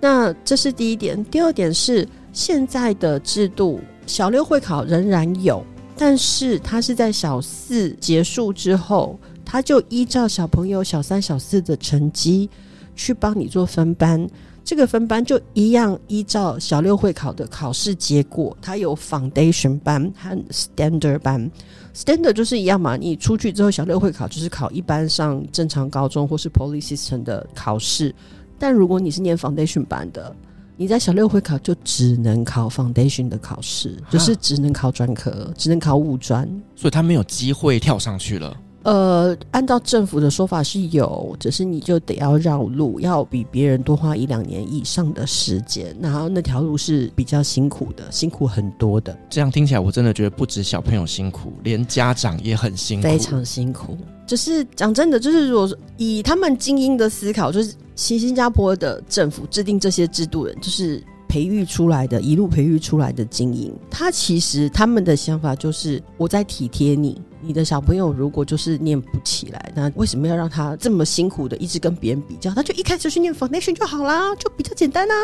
[0.00, 5.64] 那这是第一点，第二点是现在的制度，小六会考仍然有，
[5.96, 12.48] 但是他是在小四结束之后，他就依照小朋友小三、小四的成绩
[12.96, 14.26] 去帮你做分班。
[14.64, 21.50] 这个分班就一样，依照小六会考的考试结果，它有 foundation 班和 standard 班。
[21.94, 28.14] standard 就是一样嘛，你出去之后，小六会考就是考一般上正常高中或是 poly system 的考试。
[28.58, 30.34] 但如果你是念 foundation 班的，
[30.76, 38.56] 你在小六会考就只能考 foundation 的考试，就是只能考专科，只能考五专，所以他没有机会跳上去了。
[38.84, 49.16] 呃，按照政府的说法是有，只是你就得要绕路，要比别人多花一两年以上的时间，然后那条路是比较辛苦的，辛苦很多的。
[49.30, 53.96] 这样听起来，我真的觉得不止小朋友辛苦，连家长也很辛苦，非常辛苦。
[54.26, 67.18] 就是讲真的，就是如果以他们精英的思考，就是新新加坡的政府制定这些制度人，就是培育出来的，一路培育出来的精英，他其实他们的想法就是我在体贴你。
[67.46, 72.50] 你的小朋友如果就是念不起来，那为什么要让他这么辛苦的一直跟别人比较？
[72.52, 75.14] 他就一开始去念 foundation 就好啦，就比较简单啊。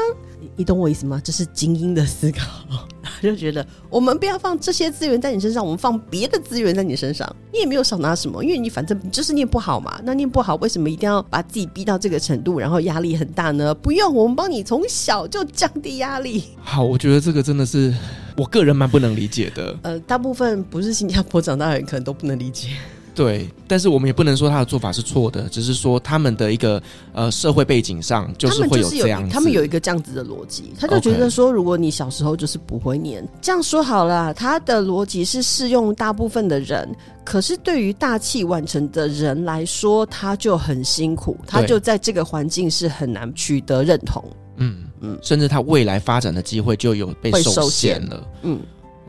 [0.40, 1.20] 你，你懂我意思吗？
[1.24, 2.46] 这是精英的思考，
[3.02, 7.34] 他就觉得我们不要放这些资源在你身上，我们放别的资源在你身上。
[7.52, 10.00] 你也没有少拿什么，因为你反正你就是念不好嘛。
[10.04, 13.74] 那念不好，为什么一定要把自己逼到这个程度，然后压力很大呢？
[13.74, 16.44] 不用，我们帮你从小就降低压力。
[16.62, 17.94] 好，我觉得这个真的是。
[18.36, 22.68] 我个人蛮不能理解的，呃，大部分不是新加坡长大的人可能都不能理解。
[23.12, 26.80] 对，但是我们也不能说他的做法是错的，只是说他们的一个
[27.12, 36.88] 呃社会背景上就是会有这样子，他们有一个这样子的逻辑，他就觉得说，如果你小时候就是不会念.这样说好了，他的逻辑是适用大部分的人，
[37.24, 44.24] 可是对于大器晚成的人来说，他就很辛苦，他就在这个环境是很难取得认同。
[44.56, 48.26] 嗯嗯，甚至他未来发展的机会就有被受限了。
[48.42, 48.60] 嗯，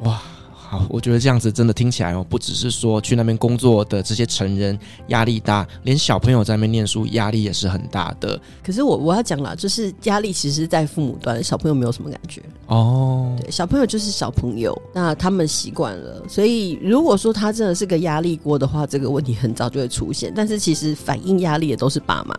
[0.03, 0.21] 哇，
[0.71, 8.39] 好，我觉得这样子真的听起来哦，不只是说去那边工作的这些成人压力大，连小朋友在那边念书压力也是很大的。
[8.63, 13.35] 可是我我要讲了，就是压力其实在父母端，小朋友没有什么感觉哦。
[13.41, 20.31] 对，小朋友就是小朋友，那他们习惯了，所以如果说他真的是个压力锅的话，这个问题很早就会出现。
[20.33, 22.33] 但是其实反映压力的都是爸妈。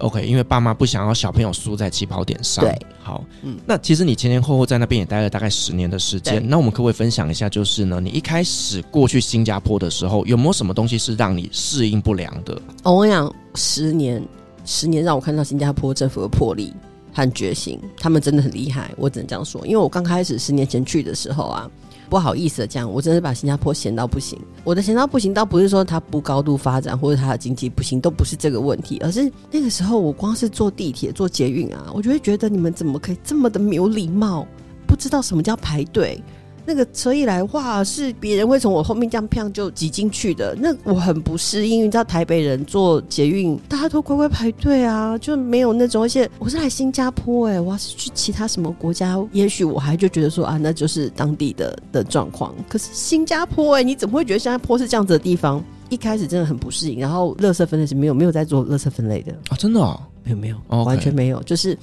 [0.00, 2.64] OK，因为爸妈不想要小朋友输在起跑点上。
[2.64, 6.42] 对，好，嗯，那其实你前前后后在那边也待了大概十年的时间。
[6.46, 12.60] 那我们可不可以分享一下，就是呢，你一开始过去新加坡的时候，有没有什么东西是让你适应不良的？
[12.82, 14.22] 我跟你讲，十年，
[14.64, 16.72] 十年让我看到新加坡政府的魄力
[17.12, 18.90] 和决心，他们真的很厉害。
[18.96, 21.70] 我只能这样说，因为我刚开始十年前去的时候啊。
[22.10, 24.36] 不好意思的讲，我真是把新加坡闲到不行。
[24.64, 34.44] 我的闲到不行，倒不是说它不高度发展或者它的经济不行，都不是这个问题，而是那个时候我光是坐地铁、坐捷运啊，我就会觉得你们怎么可以这么的没有礼貌，
[34.88, 36.20] 不知道什么叫排队。
[36.64, 40.56] 那个车一来，哇，是别人会从我后面这样啪就挤进去的。
[40.58, 46.02] 那我很不适应，你知道台北人坐捷运，大家都乖乖排队啊，就没有那种。
[46.02, 52.54] 而且我是来新加坡，欸，哎，我要是去其他什么国家，也许我还就觉得说啊，那就是当地的的状况。
[52.68, 55.62] 可是新加坡，欸，哎，你怎么会觉得新加坡是这样子的地方？
[55.88, 57.00] 一开始真的很不适应。
[57.00, 60.84] 然后垃圾分类是没有没有在做垃圾分类的啊，真的，哦，没有没有，Okay.
[60.84, 61.76] 完全没有，就是。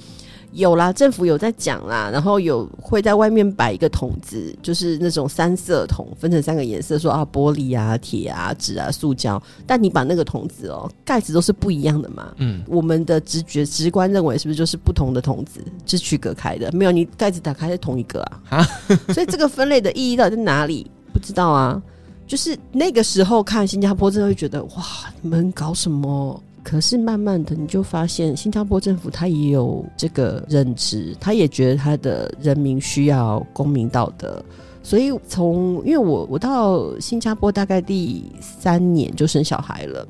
[0.52, 9.40] 有啦，政府有在讲啦，然后有会在外面摆一个桶子，就是那种三色桶，分成三个颜色，说啊玻璃啊、铁啊、纸啊、塑胶。
[9.66, 12.32] 但你把那个桶子哦，盖子都是不一样的嘛。
[12.38, 16.70] 嗯，我们的直觉直观认为是不是就是不同的桶子是区隔开的？
[16.72, 18.42] 没有，你盖子打开是同一个啊。
[18.48, 18.62] 啊，
[19.12, 20.90] 所以这个分类的意义到底在哪里？
[21.12, 21.80] 不知道啊。
[22.26, 24.84] 就是那个时候看新加坡，真的会觉得哇，
[25.22, 26.42] 你们搞什么？
[26.62, 34.44] 可是慢慢的，你就发现新加坡政府他也有这个认知，他也觉得他的人民需要公民道德。
[34.82, 40.06] 所以从因为我我到新加坡大概第三年就生小孩了，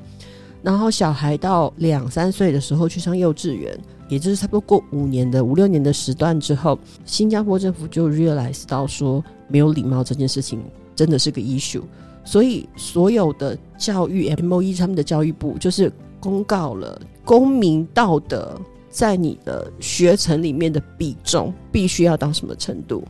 [0.61, 3.77] 然后小孩到两三岁的时候去上幼稚园，
[4.09, 10.61] 也就是差不多过五年的五六年的时段之后，新加坡政府就 realize 到说没有礼貌这件事情
[10.95, 11.83] 真的是个 issue，
[12.25, 15.89] 所以所有的教育 MOE 他们的教育部就是。
[16.19, 23.03] 公告了公民道德在你的学程里面的比重必须要到什么程度，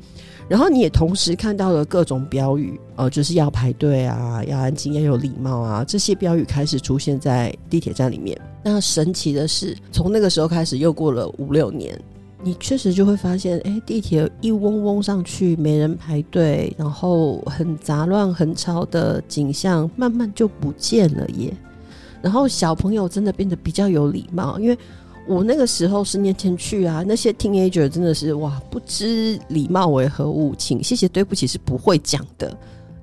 [0.48, 8.40] 然后你也同时看到了各种标语，呃，就是要排队啊，要安静，要有礼貌啊，这些标语开始出现在地铁站里面。
[8.62, 11.98] 那神奇的是，从那个时候开始，又过了五六年，
[12.44, 21.54] 你确实就会发现，哎，地铁一嗡嗡上去，没人排队，然后很杂乱、很吵的景象，慢慢就不见了耶。
[22.22, 24.78] 然后小朋友真的变得比较有礼貌，因为
[25.28, 32.52] 我那个时候十年前去啊，那些 teenager 真的是哇，不知礼貌为何物，请谢谢对不起是不会讲的。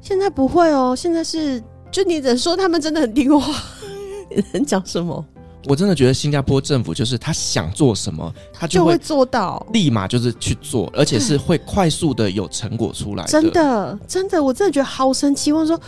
[0.02, 3.54] 现在不会哦，现在是就你只能说他们真的很听话，
[4.28, 5.24] 你能讲什么？
[5.68, 13.30] 我真的觉得新加坡政府就是他想做什么，他就会，做到，立马就是去做，而且是会快速的有成果出来的。
[13.30, 15.52] 真的，真的，我真的觉得好神奇。
[15.52, 15.80] 我说。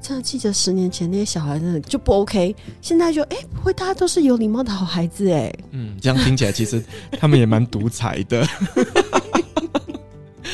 [0.00, 5.52] 真的记得十年前那些小孩真的就不 OK，现在就哎、欸、不会，大家都是有礼貌的好孩子哎。
[5.72, 6.82] 嗯，这样听起来其实
[7.18, 8.46] 他们也蛮独裁的。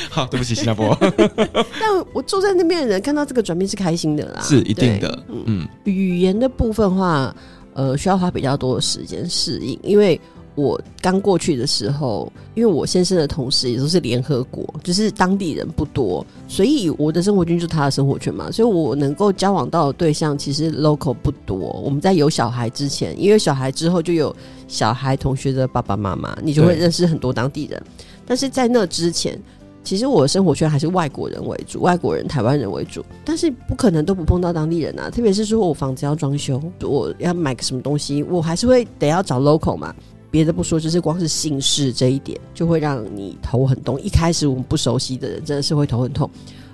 [0.09, 0.97] 好，对不起，新加坡。
[1.79, 5.23] 但我住在那边的人看到这个转变是开心的啦，是一定的。
[5.29, 7.35] 嗯，嗯语言的部分的话，
[7.73, 10.19] 呃，需要花比较多的时间适应，因为。
[10.55, 21.57] 我刚过去的时候，因为我先生的同事也都是联合国，就是当地人不多，所以我的生活圈就是他的生活圈嘛，所以我能够交往到的对象其实 local 不多。
[21.83, 24.33] 我们在有小孩之前，因为小孩之后就有
[24.67, 27.81] 小孩同学的爸爸妈妈，你就会认识很多当地人。
[28.25, 29.37] 但是在那之前，
[29.83, 35.09] 其实我的生活圈还是外国人为主，外国人、台湾人为主，但是不可能都不碰到当地人啊。
[35.09, 39.93] 特别是说我房子要装修，我要买个什么东西，我还是会得要找 local 嘛。
[40.31, 43.99] 别的不说，就是光是姓氏这一点就会让你头很痛。
[44.01, 46.29] 一开始我们不熟悉的人，真的是会头很痛。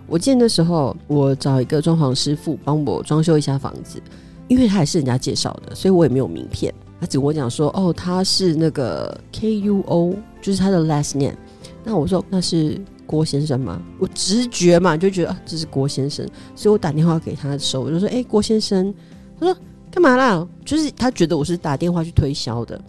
[0.07, 4.01] 我见的时候，我找一个装潢师傅帮我装修一下房子，
[4.47, 6.73] 因为他也是人家介绍的，所以我也没有名片。
[6.99, 11.35] 他只跟我讲说：“哦，他是那个 K U O，就是他的 last name。”
[11.83, 18.93] 那我说：“那是郭先生吗？”我直觉嘛，就觉得，这是郭先生，所以我打电话给他的时候，我就说：“哎，郭先生。”
[19.39, 19.57] 他说
[19.89, 22.79] ：“干嘛啦？”就是他觉得我是打电话去推销的。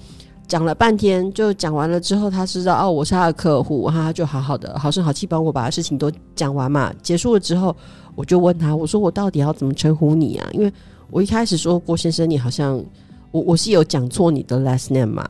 [0.49, 6.93] 讲了半天，就讲完了之后，他知道哦，我是他的客户，他就好好的好声好气帮我把事情都讲完嘛。
[7.03, 7.75] 结束了之后，
[8.15, 10.49] 我就问他，我说我到底要怎么称呼你啊？
[10.53, 10.71] 因为
[11.11, 12.83] 我一开始说郭先生，你好像
[13.31, 15.27] 我我是有讲错你的 last name 嘛。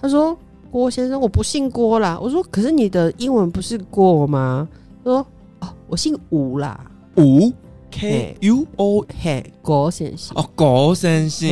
[0.00, 0.36] 他说
[0.70, 2.18] 郭先生，我不姓郭啦。
[2.20, 4.66] 我说可是你的英文不是郭吗？
[5.04, 5.26] 他说
[5.60, 7.52] 哦，我姓吴啦，吴
[7.90, 11.48] K U O 嘿，郭先生哦，郭先生，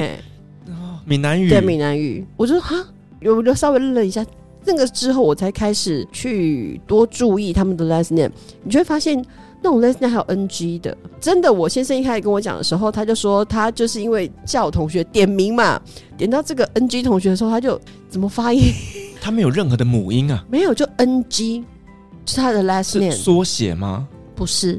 [1.05, 2.85] 闽南语对闽南语，我就哈。
[3.27, 4.23] 我就稍微愣了一下，
[4.67, 8.31] 那个之后我才开始去多注意他们的 last name，
[8.63, 9.17] 你就会发现
[9.63, 10.95] 那种 last name 还有 NG 的。
[11.19, 15.81] 真的，我先生一开始跟我讲的时候，他就说他就是因为叫同学点名嘛，
[16.19, 18.61] 点到这个 NG 同学的时候，他就怎么发音？
[19.23, 21.65] 他没有任何的母音啊，没有，就 NG，
[22.27, 24.07] 是他的 last name 缩写吗？
[24.35, 24.79] 不是，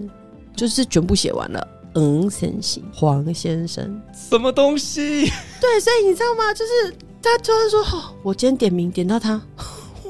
[0.56, 1.68] 就是全部写完了。
[1.96, 5.26] 嗯，先生，黄先生，什么东西？
[5.60, 6.54] 对，所以你知道吗？
[6.54, 6.96] 就是。
[7.28, 9.42] 他突然说：“、哦，我今天点名点到他，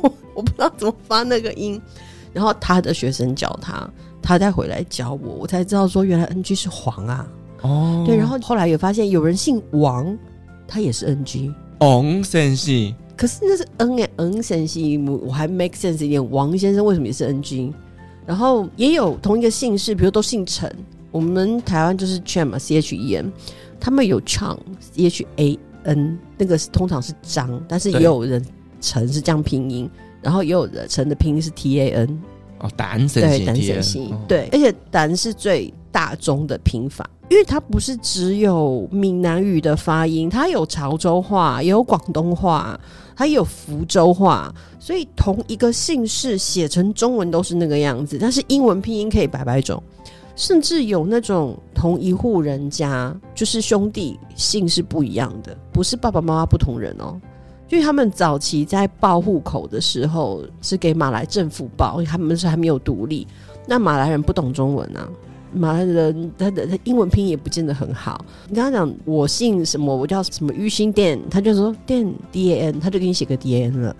[0.02, 1.82] 我 我不知道怎么发那个音。
[2.34, 3.89] 然后他的学生教他，
[4.21, 7.26] 他再回来教我，我才知道说原来 NG 是黄啊。
[7.62, 8.17] 哦，对。
[8.17, 10.13] 然后后来有发现有人姓王，
[10.67, 11.54] 他也是 NG。
[11.80, 16.32] 王先生，可是那是 N 哎，N 先生，我还 make sense 一点。
[16.32, 17.71] 王先生为什么也是 NG？
[18.26, 20.69] 然后也有同一个姓氏，比如都姓陈，
[21.15, 23.32] 我们台湾就是 Chen 嘛，C H E N，
[23.80, 25.60] 他们有 Chang，C H A。
[25.86, 28.43] N 那个是通常是张，但是也有人
[28.82, 29.88] 陈是这样拼音，
[30.19, 32.23] 然后也有人陈的拼音是 T A N
[32.58, 42.80] 哦，胆神对胆神系对，而且胆是最大宗的拼法，因为它不是只有闽南语的发音，它有潮州话，也有广东话，
[43.16, 49.84] 它也有福州话，所以同一个姓氏写成中文都是那个样子，但是英文拼音可以百百种，
[50.36, 57.19] 甚至有那种同一户人家就是兄弟姓是不一样的，不是爸爸妈妈不同人哦。
[57.69, 63.25] 因为他们早期在报户口的时候是给马来政府报，他们是还没有独立，
[63.65, 65.09] 那马来人不懂中文啊。
[65.51, 68.23] 马来人他的他英文拼也不见得很好。
[68.49, 73.95] 你跟他讲我姓什么，我叫什么于心店，他就说店 D A N，他就给你写个 D A N 了。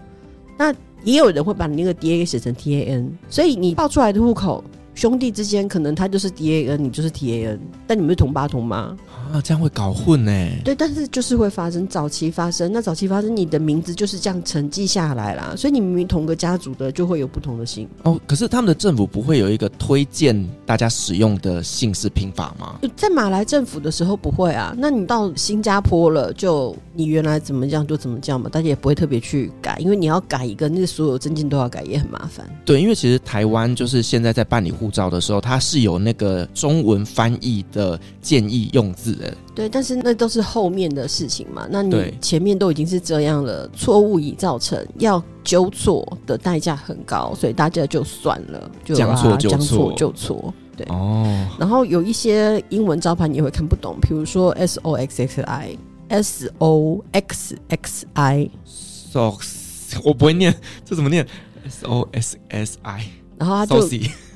[0.58, 0.74] 那
[1.04, 4.64] 也有人会把你那个 D A 给写成 T A N，所以你报出来的户口，
[4.96, 8.96] 兄弟之间可能他就是 D A N，你就是 T A N，但你们是同爸同妈。
[9.36, 10.32] 啊，这样会搞混呢？
[10.64, 15.54] 对，但是就是会发生，早期发生，那早期发生，你的名字就是这样承继下来啦。
[15.58, 17.88] 所以你明明同个家族的，就会有不同的姓。
[18.04, 22.80] 哦，可是他们的政府不会有一个推荐大家使用的姓氏拼法吗？
[22.96, 24.74] 在马来政府的时候不会啊。
[24.78, 32.50] 那你到新加坡了，就你原来怎么讲就怎么叫嘛，大家也不会特别去改，因为你要改一个，那所有证件都要改，也很麻烦。
[32.64, 39.38] 对，因为其实台湾就是现在在办理护照的时候，它是有那个中文翻译的建议用字的。
[39.54, 41.68] 对，但是那都是后面的事情嘛。
[41.70, 50.54] 那你前面都已经是这样了，错误已造成，要纠错的代价很高，所以大家就算了，就将错就错，将错就错。
[50.78, 51.48] 对哦。
[51.60, 60.54] 然后有一些英文招牌你会看不懂，比如说 S O X X I，S O X X I，Socks，我不会念，
[60.84, 61.26] 这怎么念
[61.66, 63.06] ？S O S S I，
[63.38, 63.90] 然后他就。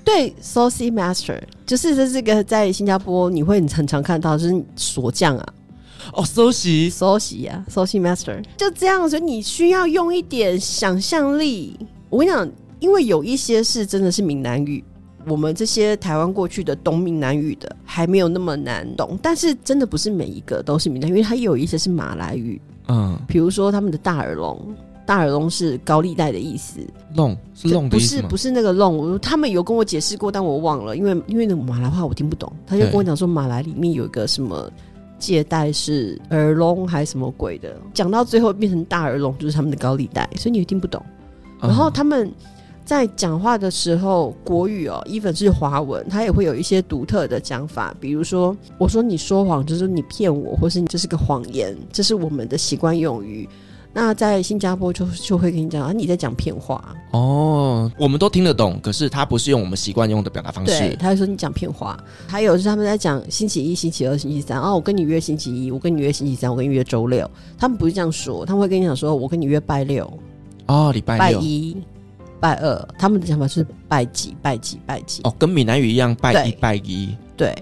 [0.05, 1.39] 对，Saucy Master
[1.69, 5.53] 就是这是个在新加坡你会很常看到，就是锁匠啊。
[6.13, 11.77] 哦 sociy 啊 sociy Master 就这样，所以你需要用一点想象力。
[12.09, 14.83] 我跟你讲，因为有一些是真的是闽南语，
[15.27, 22.59] 我们这些台湾过去的懂闽南语的还没有那么难懂，但是真的不是每一个都是闽南语，因为它有一些是马来语。
[22.87, 24.57] 嗯，比如说他们的大耳窿。
[25.09, 26.81] 大耳窿是高利贷的意思
[27.15, 28.17] ，loan 是 loan 的意思？
[28.17, 34.71] 不是不是那个 loan，他们有跟我解释过，但我忘了，因为因为那个马来话我听不懂，他就跟我讲说马来里面有一个什么
[35.17, 41.03] 借贷是耳窿还是什么鬼的，讲到最后变成大耳窿就是他们的高利贷，所以你也听不懂。
[41.59, 42.31] 然后他们
[42.85, 53.49] 在讲话的时候，国语哦，even 是华文，他也会有一些独特的讲法，比如说我说你说谎就是你骗我，或是你这是个谎言，这是我们的习惯用语。
[53.91, 60.77] 那在新加坡就就会跟你讲啊，你在讲骗话哦，我们都听得懂，可是他不是用我们习惯用的表达方式。
[60.77, 61.97] 对，他就说你讲骗话。
[62.27, 67.29] 还有就是他们在讲星期一、星期二、星期三哦，我跟你约星期一，我跟你约星期三，我跟你约周六。
[67.57, 70.11] 他们不是这样说，他们会跟你讲说，我跟你约拜六
[70.67, 71.77] 哦，礼拜六、拜一、
[72.39, 72.87] 拜二。
[72.97, 75.21] 他们的想法是拜几、拜几、拜几。
[75.23, 77.15] 哦，跟闽南语一样，拜一、拜一。
[77.35, 77.55] 对。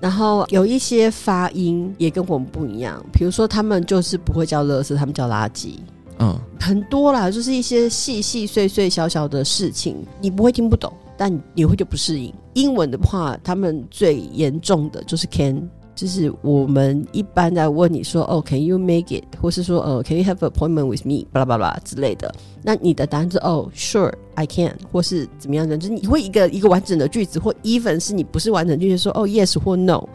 [0.00, 5.74] 然后有一些发音也跟我们不一样，比如说他们就是不会叫垃圾，他们叫垃圾。
[6.18, 12.32] 嗯，很多啦，就是一些细细碎碎小小的事情，你不会听不懂，但你会就不适应。
[12.54, 15.68] 英文的话，他们最严重的就是 can。
[15.96, 19.24] 就是我们一般在问你说哦，Can you make it？
[19.40, 21.26] 或是说呃，Can you have an appointment with me？
[21.32, 22.32] 巴拉巴拉之类的。
[22.62, 25.78] 那你的答案是哦，Sure，I can，或是怎么样的？
[25.78, 30.06] 就是你会一个一个完整的句子，或 even 是你不是完整句子说哦，Yes 或 No，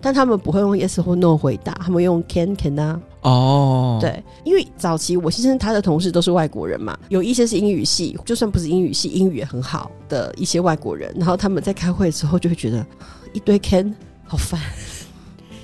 [0.00, 3.00] 但他们不会用 Yes 或 No 回答，他们用 Can can 啊。
[3.22, 12.84] 哦，对，因为早期我先生他的同事都是外国人嘛，有一些是英语系，就算不是英语系，英语也很好的一些外国人，然后他们在开会的时候就会觉得
[13.32, 14.60] 一堆 Can 好烦。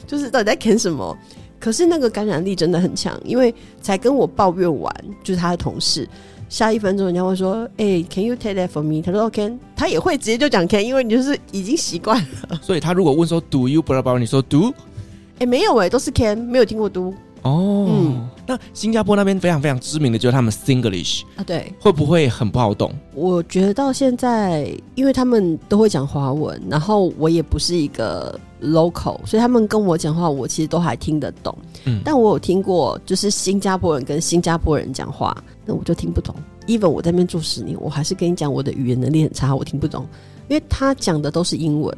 [0.07, 1.16] 就是到底在啃什么？
[1.59, 4.94] 可是那个感染力真的很强，因为才跟我抱怨完，
[5.24, 6.07] 就是他的同事，
[6.50, 12.61] 下一分钟人家会说：“哎、欸，Can you take that for me？” 他说：“OK。”他也会直接就讲 “Can”，因为你就是已经习惯了。
[12.62, 14.68] 所以他如果问说 “Do you？” blah blah”，，你说 “Do”？
[14.68, 17.14] 哎、欸，没有哎、欸，都是 “Can”，没有听过 “Do”。
[17.47, 22.92] 哦，嗯，那新加坡那边非常非常知名的就是他们 Singlish 啊，对，会不会很不好懂？
[23.14, 31.57] 我觉得到现在，因为他们都会讲华文，然后我也不是一个 local，所以他们跟我讲话，我其实都还听得懂。
[31.84, 36.34] 嗯，但我有听过，就是新加坡人跟新加坡人讲话，那我就听不懂。
[36.66, 40.05] Even 我在那边住十年，我还是跟你讲，我的语言能力很差，我听不懂，
[40.49, 41.97] 因为他讲的都是英文。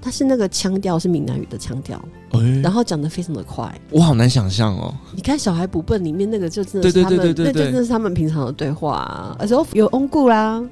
[0.00, 4.94] 但是那个腔调是闽南语的腔调，欸、然后讲的非常的快，我好难想象哦。
[5.14, 9.36] 你看《小孩不笨》里面那个就真的是他们，对对对对对对，那真的是他们平常的对话啊。
[9.40, 10.62] All for your own good 啦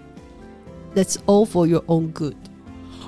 [0.94, 2.34] ，That's all for your own good。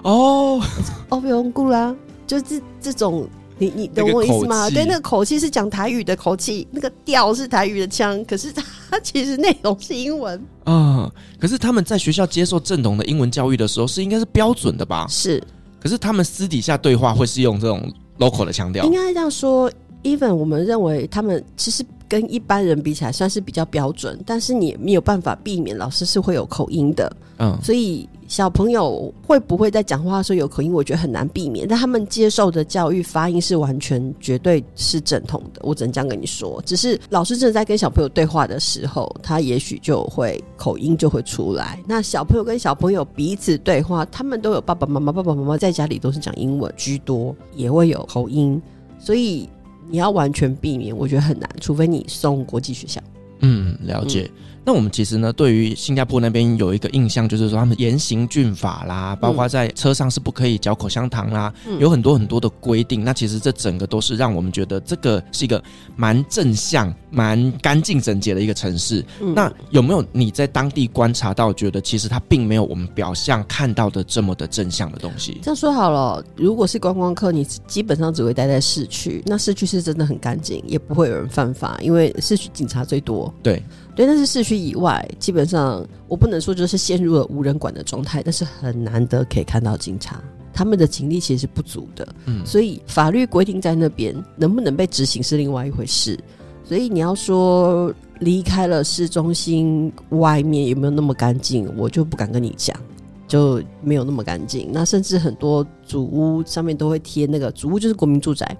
[0.02, 0.60] 哦
[1.08, 1.94] for your own good 啦，
[2.26, 4.68] 就是这这种，你你懂我意思吗？
[4.70, 10.40] 对，那个口气是讲台语的口气，那个调是台语的腔，可是它其实内容是英文。
[10.66, 15.06] 嗯，可是他们在学校接受正统的英文教育的时候，是应该是标准的吧？
[15.08, 15.40] 是。
[15.80, 18.84] 可是他们私底下对话会是用这种 local 的腔调。
[18.84, 19.70] 应该这样说
[20.02, 27.16] ，even 我们认为他们其实跟一般人比起来算是比较标准，但是你没有办法避免老师是会有口音的。
[27.38, 28.08] 嗯，所以。
[28.28, 30.70] 小朋友会不会在讲话的时候有口音？
[30.70, 31.66] 我觉得很难避免。
[31.66, 35.62] 但他们接受的教育发音是完全绝对是正统的。
[35.64, 36.62] 我只能这样跟你说。
[36.66, 41.82] 只是老师正在跟小朋友对话的时候，他也许就会口音就会出来。
[41.86, 48.60] 那小朋友跟小朋友彼此对话，他们都有爸爸妈妈，爸爸妈妈在家里都是讲英文居多，也会有口音。
[48.98, 49.48] 所以
[49.88, 53.00] 你要完全避免，我觉得很难，除非你送国际学校。
[53.40, 54.30] 嗯，了解。
[54.68, 63.02] 那我们其实呢，对于新加坡那边有一个印象，就是说他们严刑峻法啦，包括在车上是不可以嚼口香糖啦，嗯、有很多很多的规定。
[63.02, 65.64] 那其实这整个都是让我们觉得这个是一个
[65.96, 69.02] 蛮正向、蛮干净整洁的一个城市。
[69.22, 75.40] 嗯、那有没有你在当地观察到，觉得其实它并没有我们表象看到的这么的正向的东西？
[75.42, 83.32] 这样说好了，如果是观光客，你基本上只会待在市区，那市区是真的很干净，也不会有人犯法，因为市区警察最多。
[83.42, 83.62] 对。
[83.98, 90.22] 对，但是市区以外，基本上我不能说就是陷入了无人管的状态，但是很难得可以看到警察，
[90.52, 92.06] 他们的警力其实是不足的。
[92.26, 96.16] 嗯，所以法律规定在那边，能不能被执行是另外一回事。
[96.62, 102.80] 所以你要说离开了市中心外面有没有那么干净，我就不敢跟你讲，
[103.26, 104.70] 就没有那么干净。
[104.72, 108.56] 那甚至很多主屋上面都会贴那个主屋就是国民住宅。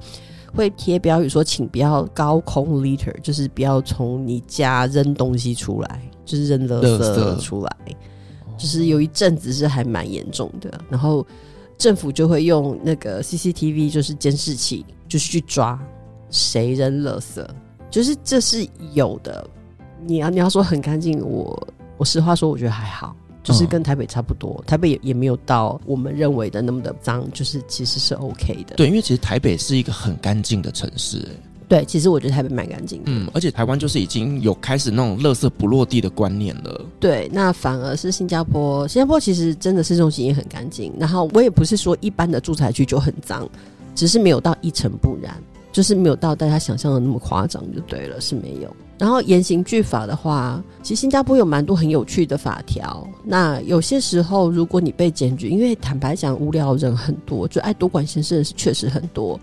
[0.59, 7.77] 会贴标语说，请不要高空 litter，就是不要从你家扔东西出来，就是扔垃圾出来。
[8.57, 11.25] 就是有一阵子是还蛮严重的，然后
[11.77, 15.79] 政府就会用那个 CCTV，就是监视器，就是去抓
[16.29, 17.47] 谁扔垃圾，
[17.89, 19.49] 就是这是有的。
[20.05, 23.15] 你要你要说很干净，我我实话说，我觉得还好。
[23.49, 28.77] 就是跟台北差不多，台北也也没有到我们认为的那么的脏，就是其实是 OK 的。
[28.77, 31.27] 对，因为其实台北是一个很干净的城市。
[31.67, 33.05] 对，其实我觉得台北蛮干净的。
[33.07, 36.85] 嗯，而且台湾就是已经有开始那种垃圾不落地的观念了。
[36.99, 40.93] 对，那反而是新加坡，新加坡其实真的市中心也很干净。
[40.99, 43.49] 然后我也不是说一般的住宅区就很脏，
[43.95, 45.35] 只是没有到一尘不染，
[45.71, 48.77] 就是没有到大家想象的那么夸张，就对了，是没有。
[48.99, 53.09] 然后严刑峻法的话，其实新加坡有蛮多很有趣的法条。
[53.23, 59.39] 那有些时候，如果你被检举，因为坦白讲，无聊人很多，就爱多管闲事的人是确实很多。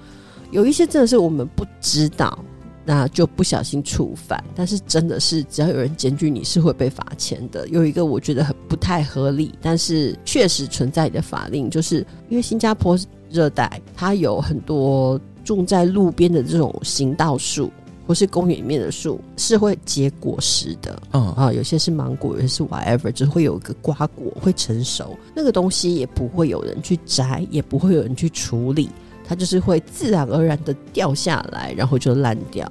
[0.52, 2.38] 有一些真的是我们不知道，
[2.84, 4.44] 那就不小心触犯。
[4.54, 7.66] 但是真的是，只要有人检举，你是会被罚钱的。
[7.70, 13.00] 有一个我觉得很不太合理，但是确实存在的法令，就是因为新加坡
[13.30, 17.72] 热带，它有很多种在路边的这种行道树。
[18.08, 28.90] 或是公园里面的树是会结果实的，嗯啊，有些是芒果，有些是 whatever，就会有一个瓜果会成熟，那个东西也不会有人去摘，也不会有人去处理，
[29.28, 32.70] 它就是会自然而然的掉下来，然后就烂掉，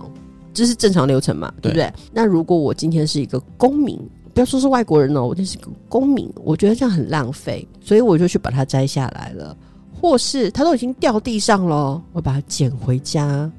[0.53, 1.85] 这是正常流程嘛，对不对？
[1.85, 1.93] 对。
[2.13, 3.99] 那如果我今天是一个公民，
[4.33, 9.57] 不要说是外国人哦，我就是个公民，我觉得这样很浪费，所以我就去把它摘下来了，
[10.01, 13.51] 或是它都已经掉地上了，我把它捡回家。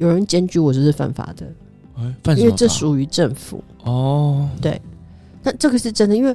[0.00, 1.46] 有人检举我，就是犯法的，
[2.24, 4.48] 欸、因为这属于政府哦。
[4.60, 4.80] 对，
[5.42, 6.34] 但这个是真的，因为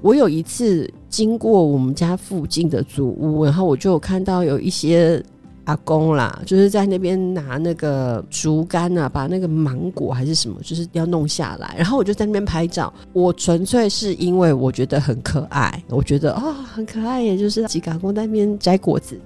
[0.00, 5.20] 我有一次经过我们家附近的祖屋，然后我就有看到有一些
[5.64, 12.94] 阿公啦，就是在那边拿那个竹竿啊，把那个芒果还是什么，就是要弄下来，然后我就在那边拍照。
[13.12, 19.18] 我纯粹是因为我觉得很可爱，我觉得啊、哦、很可爱，也就是几个阿公在那边摘果子。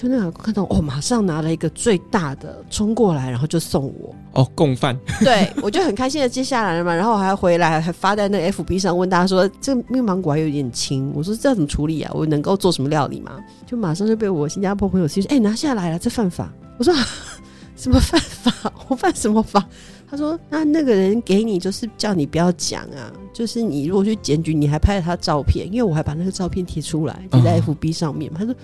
[0.00, 4.96] 就那个看到哦，马上拿了一个最大的冲过来，然后就送我哦，共犯。
[5.18, 12.12] 对，我就很开心的接下来了嘛，然后我还回来还发在那个 FB 上问大家说，这个蜜芒果还有点轻，我说这要怎么处理啊？
[12.14, 13.40] 我能够做什么料理吗？
[13.66, 16.48] 就马上就被我新加坡朋友说，哎、欸，拿下来了，这犯法。
[16.78, 16.94] 我说
[17.74, 18.72] 什么犯法？
[18.86, 19.66] 我犯什么法？
[20.08, 28.32] 他说那那个人给你就是叫你不要讲啊，就是你如果去检举，你还拍了他照片，因为我还把那个照片贴出来贴在 FB 上面。
[28.32, 28.54] 他说。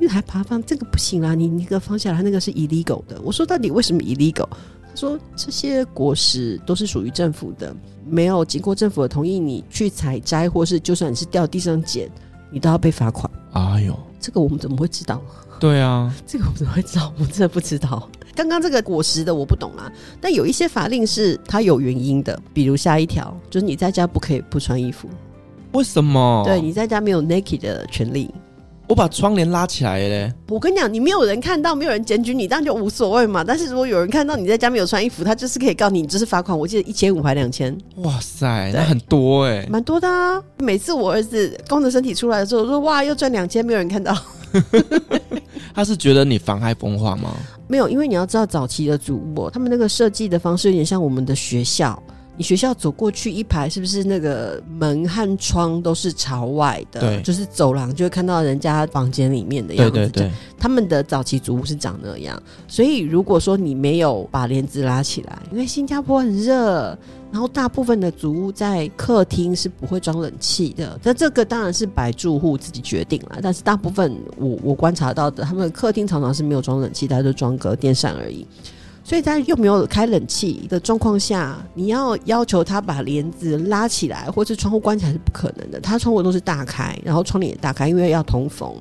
[0.00, 3.20] 因为还爬放这个不行啦，你那个放下来，那个是 illegal 的。
[3.22, 4.48] 我说到底为什么 illegal？
[4.90, 7.74] 他说这些果实都是属于政府的，
[8.06, 12.10] 没有经过政府的同意，你去采摘，或是就算你是掉地上捡，
[12.50, 13.30] 你都要被罚款。
[13.52, 15.22] 哎呦，这个我们怎么会知道？
[15.58, 17.12] 对啊， 这个我们怎么会知道？
[17.18, 18.08] 我真的不知道。
[18.36, 19.90] 刚刚这个果实的我不懂啊，
[20.20, 25.08] 但有一些法令是它有原因的，比如下一条就是你在家不可以不穿衣服。
[25.72, 26.42] 为什么？
[26.44, 28.28] 对，你在家没有 naked 的权利。
[28.86, 30.32] 我把窗帘拉起来嘞！
[30.48, 33.42] 我跟你讲，你没有人看到，没有人检举你，当然就无所谓嘛。
[33.42, 36.56] 但是如果有人看到你在家没有穿衣服，他就是可以告你，你就是罚款。
[36.56, 37.76] 我记得一千五还两千。
[37.96, 40.42] 哇塞，那很多哎、欸，蛮多的啊！
[40.58, 44.14] 每次我儿子光着身体出来的时候，我说哇，又赚两千，没有人看到。
[45.74, 47.34] 他是觉得你妨害风化吗？
[47.66, 52.00] 没有，因为你要知道早期的主卧，他们那个设计的方式有点像我们的学校。
[52.36, 57.00] 你学校走过去一排，是不是那个门和窗都是朝外的？
[57.00, 59.92] 对，就是走廊就会看到人家房间里面的样子。
[59.92, 62.42] 对对对，他们的早期祖屋是长那样。
[62.66, 66.98] 所以如果说你没有把帘子拉起来，因为新加坡很热，
[67.30, 70.98] 然后大部分的祖屋在客厅是不会装冷气的。
[71.04, 78.44] 那这个当然是白住户自己决定了，但是大部分我我观察到的，他们的客厅常常是没有装冷气，大家都装个电扇而已。
[79.04, 85.78] 所以在又没有开冷气的状况下，你要要求他把帘子拉起来，或是窗户关起来是不可能的。
[85.78, 88.74] 他窗户都是大开，然后窗帘也大开，因为要通风。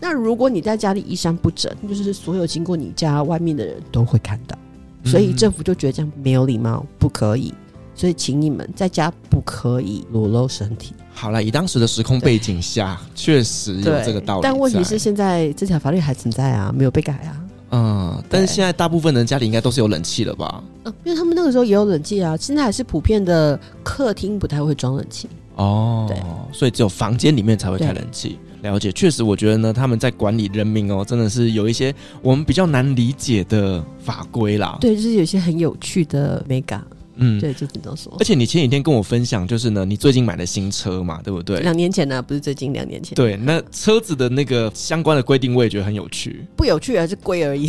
[0.00, 4.58] 那如果你在家里衣衫不整，就是所有经过你家外面的人都会看到。
[5.04, 7.54] 所以政府就觉得这样没有礼貌，不可以。
[7.94, 10.94] 所以请你们在家不可以裸露身体。
[11.12, 14.40] 好了，以当时的时空背景下，确实有这个道理。
[14.42, 17.40] 但问题是，现在这条法律还存在啊，没有被改啊。
[17.70, 20.62] 嗯，但是现在大部分人家里应该都是有冷气了吧？
[20.84, 22.36] 嗯，因为他们那个时候也有冷气啊。
[22.36, 26.06] 现在还是普遍的客厅不太会装冷气哦。
[26.08, 26.16] 对，
[26.52, 28.38] 所以只有房间里面才会开冷气。
[28.62, 34.76] 了解，确实，我觉得呢，他们在管理人民哦，真的是有一些我们比较难理解的法规啦。
[34.80, 36.84] 对，就是有些很有趣的美感。
[37.20, 38.12] 嗯，对，就只能说。
[38.18, 41.60] 而且你前几天跟我分享，就是呢，你最近买了新车嘛，对不对？
[41.60, 43.14] 两年前呢，不是最近两年前。
[43.14, 46.44] 对，那车子的那个相关的规定，我也觉得很有趣。
[46.56, 47.68] 不有趣还是贵而已，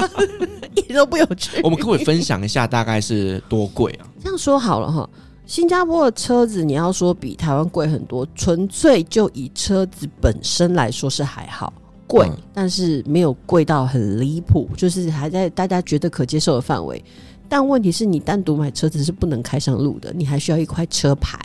[0.76, 1.60] 一点都不有趣。
[1.62, 4.06] 我们可不可以分享一下大概是多贵啊？
[4.22, 5.08] 这样说好了哈，
[5.46, 11.72] 新加坡的车子你要说比台湾贵很多，纯粹就以车子本身来说是还好
[12.06, 17.02] 贵，嗯，但是没有贵到很离谱，就是还在大家觉得可接受的范围。
[17.48, 21.38] 但问题是你单独买车子是不能开上路的，你还需要一块车牌。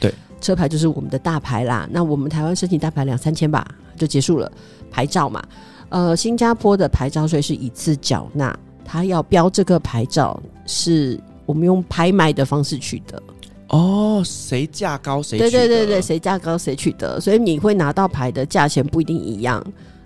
[0.00, 1.88] 对，车牌就是我们的大牌啦。
[1.90, 4.50] 那我们台湾申请大牌两三千吧，就结束了。
[4.90, 5.42] 牌照嘛，
[5.88, 13.22] 呃，新加坡的牌照税是一次缴纳，他要标这个牌照是我们用拍卖的方式取得。
[13.68, 15.50] 哦，谁价高谁取得？
[15.50, 19.62] 对对对对，谁价高谁取得，所以你会拿到牌的价钱不一定一样。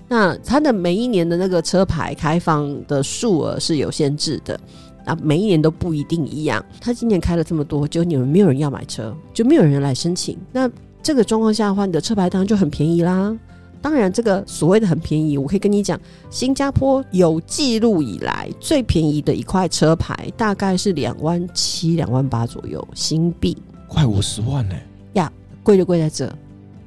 [0.09, 4.59] 那它的每一年的那个车牌开放的数额是有限制的。
[5.05, 6.65] 啊，每一年都不一定一样。
[6.81, 10.39] 他今年开了这么多，就你们没有人要买车，就没有人来申请。
[10.53, 10.71] 那
[11.03, 13.37] 这个状况下的话，你的车牌当然就很便宜啦。
[13.81, 16.01] 当然，这个所谓的很便宜，我可以跟你讲，
[16.31, 23.57] 新加坡有记录以来最便宜的一块车牌，大概是两万七、两万八左右新币，
[23.89, 25.21] 快五十万呢、欸。
[25.21, 25.33] 呀，
[25.65, 26.33] 贵就贵在这。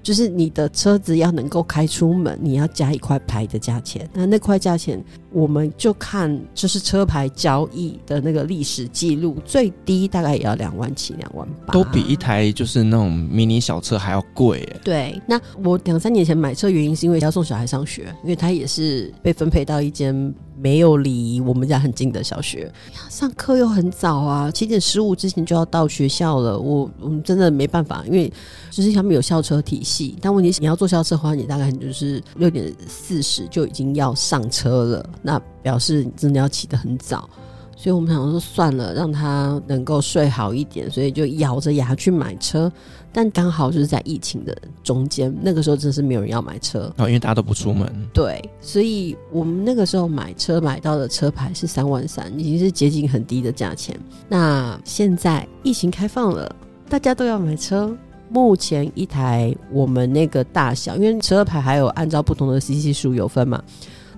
[0.05, 4.07] 就是你的车子要能够开出门，你要加一块牌的价钱。
[4.13, 14.81] 那那块价钱，我们就看就是车牌交易的那个历史记录，最低大概也要两万七、两万八，都比一台就是那种迷你小车还要贵耶。
[14.83, 20.31] 对，那我两三年前买车原因是因为要送小孩上学，因为他也是被分配到一间。
[20.65, 22.73] 没有离我们家很近的小学，
[23.07, 26.57] 上课又很早啊，七点十五之前就要到学校了。
[26.57, 28.33] 我我们真的没办法，因为
[28.71, 37.29] 就是他们有校车体系，但问题是你要坐校车的话，你大概就是六点四十就已经要上车了，那表示你真的要起得很早。
[37.75, 42.71] 所以我们想说算了，让他能够睡好一点，所以就咬着牙去买车。
[43.11, 47.89] 但刚好就是在疫情的中间，那个时候真是没有人要买车哦，因为大家都不出门。
[48.13, 53.97] 对，所以我们那个时候买车买到的车牌是三万三，已经是接近很低的价钱。
[54.27, 56.53] 那现在疫情开放了，
[56.89, 57.95] 大家都要买车。
[58.27, 63.63] 目前一台我们那个大小，因为车牌还有按照不同的 CC 数有分嘛。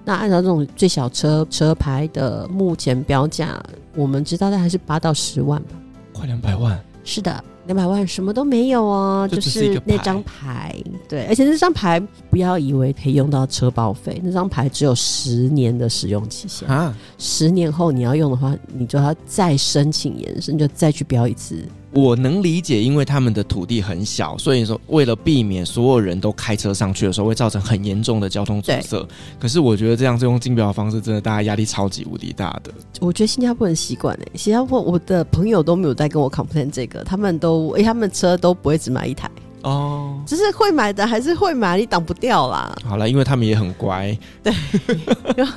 [0.08, 3.62] 那按照这种最小车车牌的目前标价，
[3.94, 5.72] 我们知道的还是八到十万吧，
[6.14, 6.82] 快两百万。
[7.04, 7.44] 是的。
[7.66, 10.74] 两百万什么都没有哦，就，就是那张牌，
[11.10, 21.62] 对，而且那张牌不要以为可以用到车报废，那张牌只有十年的使用期限啊，十年后你要用的话，你就要再申请延伸，就再去标一次。
[21.98, 29.04] 我能理解，因为他们的土地很小，所以说为了避免所有人都开车上去的时候会造成很严重的交通阻塞。
[29.40, 32.72] 可是我觉得这样这种竞标的方式，真的大家压力超级无敌大的。
[33.00, 39.28] 我觉得新加坡人习惯诶，新加坡我的朋友都没有在跟我 complain 这个，他们都诶，他们车都不会只买一台
[39.64, 42.76] 哦，只是会买的还是会买，你挡不掉啦。
[42.86, 44.54] 好了，因为他们也很乖，对。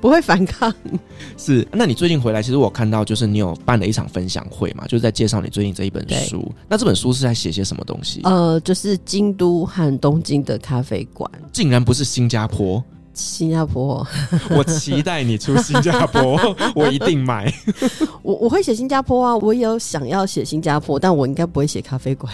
[0.00, 0.72] 不会反抗，
[1.36, 1.66] 是。
[1.72, 6.50] 那你最近回来，其实我看到就是你有办了一场分享会嘛，就是在介绍你最近这一本书。
[6.68, 8.20] 那这本书是在写些什么东西？
[8.24, 12.82] 呃，就是京都和东京的咖啡馆，竟然不是新加坡。
[13.14, 14.06] 新加坡，
[14.48, 16.38] 我期待你出新加坡，
[16.72, 17.52] 我一定买。
[18.22, 22.32] 我我会写新加坡啊，我有想要写新加坡，但我应该不会写咖啡馆。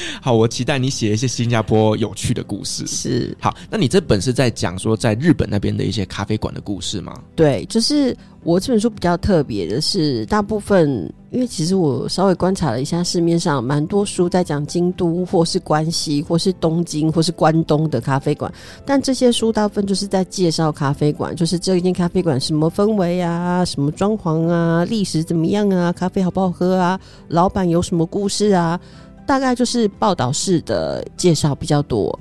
[0.22, 2.86] 好，我期待你写一些新加坡有趣的故事。
[2.86, 7.12] 是，好，那你这本是在讲说在日本那边的一些咖啡馆的故事吗？
[7.34, 18.52] 对，就是我这本书比较特别的是，大部分因为其实我稍微观察了一下市面上蛮多书在讲京都或是关西或是东京或是关东的咖啡馆，
[18.86, 28.80] 但这些书大部分就是在介绍咖啡馆，就是这一间咖啡馆什么氛围啊， 什么装潢啊，历史怎么样啊，咖啡好不好喝啊，老板有什么故事啊。
[29.28, 32.18] 大概就是报道式的介绍比较多，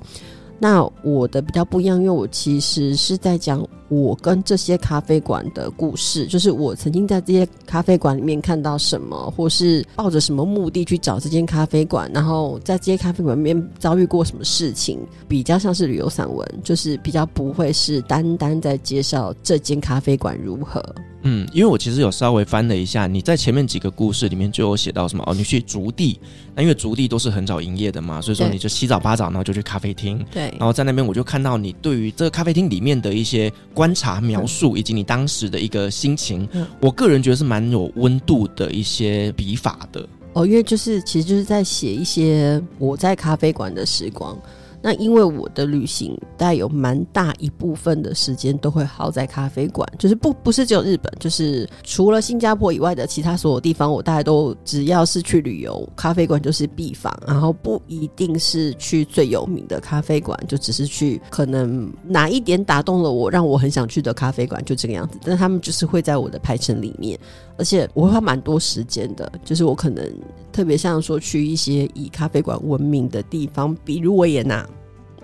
[0.59, 20.83] 那我的比较不一样，因为我其实是在讲我跟这些咖啡馆的故事，就是我曾经在这些咖啡馆里面看到什么，或是抱着什么目的去找这间咖啡馆，然后在这些咖啡馆里面遭遇过什么事情，比较像是旅游散文，就是比较不会是单单在介绍这间咖啡馆如何。
[21.23, 26.17] 嗯，因为我其实有稍微翻了一下，你在前面几个故事里面就有写到什么哦，你去竹地，
[26.55, 40.03] 那因为竹地都是很早营业的嘛，所以说你就七早八早，然后就去咖啡厅，对，然后在那边我就看到你对于这个咖啡厅里面的一些观察描述，以及你当时的一个心情，嗯、我个人觉得是蛮有温度的一些笔法的
[40.33, 44.35] 哦，因为就是其实就是在写一些我在咖啡馆的时光。
[44.81, 65.17] 那因为我的旅行，大概有蛮大一部分的时间都会耗在咖啡馆，就是不不是只有日本，就是除了新加坡以外的其他所有地方，我大概都只要是去旅游，咖啡馆就是必访，然后不一定是去最有名的咖啡馆，就只是去可能哪一点打动了我，让我很想去的咖啡馆，就这个样子。
[65.23, 67.19] 但他们就是会在我的排程里面，
[67.57, 70.07] 而且我会花蛮多时间的，就是我可能
[70.51, 74.67] 特别像说去一些以咖啡馆闻名的地方，比如维也纳。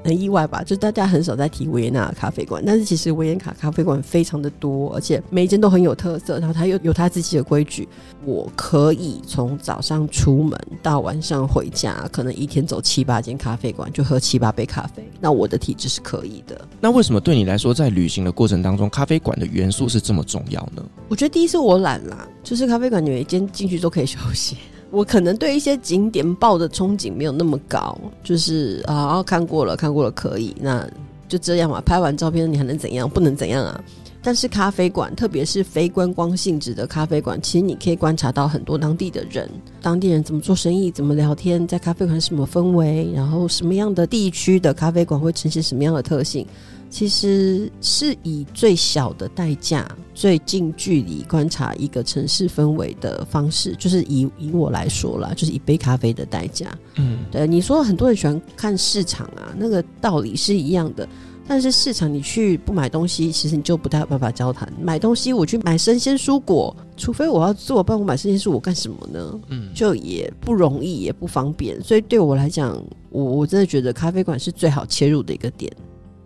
[0.04, 0.64] 很意外吧？
[0.64, 7.88] 就大家很少在提维也纳咖啡馆，但是其实维也纳咖啡馆非常的多，而且每一间都很有特色，然后它又有它自己的规矩。
[8.26, 15.04] 我可以从早上出门到晚上回家，可能一天走七八间咖啡馆，就喝七八杯咖啡。
[15.20, 16.60] 那我的体质是可以的。
[16.80, 20.84] 那为什么对你来说，在旅行的过程当中，咖啡馆的元素是这么重要呢？
[21.10, 24.58] 我觉得第一是我懒啦，就是咖啡馆每一间进去都可以休息。
[24.94, 30.88] 我可能对一些景点抱的憧憬没有那么高，就是啊，看过了，看过了，可以，那
[31.28, 31.82] 就这样嘛。
[31.82, 33.10] 拍完照片，你还能怎样？
[33.10, 33.84] 不能怎样啊。
[34.22, 39.50] 但是咖啡馆，特别是非观光性质的咖啡馆，其实你可以观察到很多当地的人，
[39.82, 46.46] 当地人怎么做生意，怎么聊天，在咖啡馆什么氛围，然后什么样的地区的咖啡馆会呈现什么样的特性。
[46.94, 49.84] 其实是以最小的代价、
[50.14, 56.68] 最近距离观察一个城市氛围的方式，就是以以我来说啦，就是一杯咖啡的代价。
[56.98, 61.10] 嗯，对，你说很多人喜欢看市场啊，那个道理是一样的。
[61.48, 64.72] 但是市场你去不买东西，其实你就不太有办法交谈。
[64.80, 69.40] 买东西我去买生鲜蔬果，除非我要做，不然我买生鲜蔬果干什么呢？
[69.48, 71.82] 嗯，就也不容易，也不方便。
[71.82, 72.80] 所以对我来讲，
[73.10, 75.74] 我我真的觉得咖啡馆是最好切入的一个点。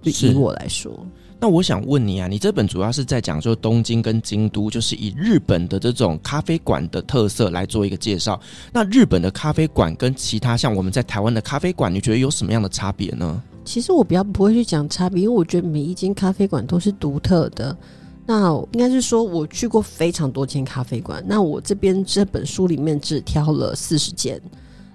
[0.10, 0.92] 以我来说，
[1.40, 8.40] 那我想问你啊，你这本主要是在讲说东京跟京都，就是以日本的这种咖啡馆的特色来做一个介绍。
[8.74, 13.40] 那日本的咖啡馆跟其他像我们在台湾的咖啡馆，你觉得有什么样的差别呢？
[13.64, 17.78] 其实我比较不会去讲差别，因为我觉得每一间咖啡馆都是独特的。
[18.26, 24.42] 那应该是说，我去过非常多间咖啡馆，那我这边这本书里面只挑了四十间。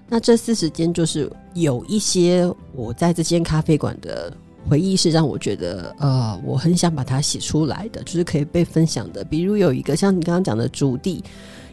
[0.09, 4.31] 那这四十间就是有一些我在这间咖啡馆的。
[4.69, 9.23] 回忆是让我觉得，呃，我很想把它写出来的，就是可以被分享的。
[9.23, 11.23] 比如有一个像你刚刚讲的竹地。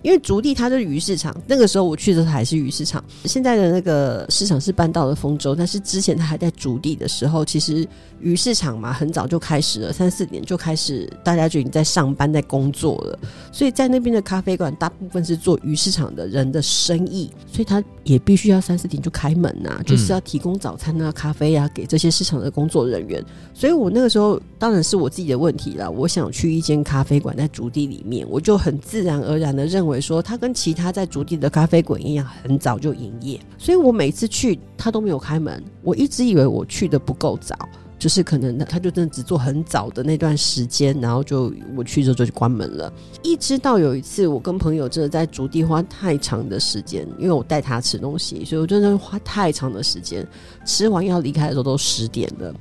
[0.03, 3.05] 因为竹地它就是鱼市场，那个时候我去的时候还是鱼市场。
[3.25, 7.87] 现在的那个市场是搬到了丰州，但是之前它还在竹地的时候，其实
[8.21, 13.19] 鱼市场嘛，很早就开始了，三四点就开始，大家就已经在上班在工作了。
[13.53, 23.23] 所以在那边的咖啡馆，大部分是做鱼市场的人的生意，所以他也必须要三四点就开门呐、啊，就是要提供早餐啊、咖啡啊给这些市场的工作人员。
[23.53, 29.90] 所以我那个时候当然是我自己的问题了，我想去一间咖啡馆在竹地里面，我就很自然而然的认为。
[29.99, 35.65] 说他跟其他在竹地的咖啡馆一样，很早就营业，所以我每次去他都没有开门。
[35.81, 37.57] 我一直以为我去的不够早，
[37.99, 42.93] 就是可能他就真的只做很早的那段时间，然后就我去之后就关门了。
[43.23, 50.27] 一直到有一次，我跟朋友真的在竹地花太长的时间，因为我带他吃东西，所以我真的花太长的时间，
[50.67, 52.55] 吃完要离开的时候都十点了。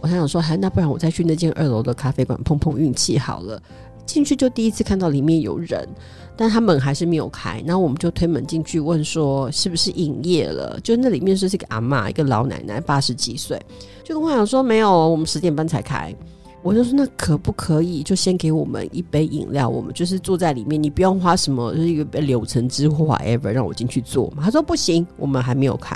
[0.00, 3.62] 我还想说，还那不然我再去那间二楼的咖啡馆碰碰运气好了。
[4.04, 5.88] 进去就第一次看到里面有人。
[6.36, 10.78] 但他门还是没有开，然后我们就推门进去问说是不是营业了？
[10.82, 13.60] 就那里面是一个阿嬷，一个老奶奶，八十几岁，
[14.02, 16.14] 就跟我讲说没有，我们十点半才开。
[16.62, 24.42] 我就说那可不可以就先给我们一杯饮料，我们就是坐在里面，你不用花什么就是一个柳橙汁或 ever 让我进去坐嘛。
[24.42, 25.94] 他说不行，我们还没有开。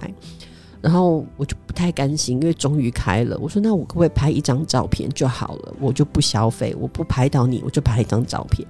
[0.80, 3.36] 然后我就不太甘心，因为终于开了。
[3.41, 5.74] 我说那我可不可以拍一张照片就好了？
[5.80, 8.68] 我就不消费，我不拍到你，我就拍一张照片。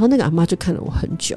[0.00, 1.36] 然后那个阿妈就看了我很久，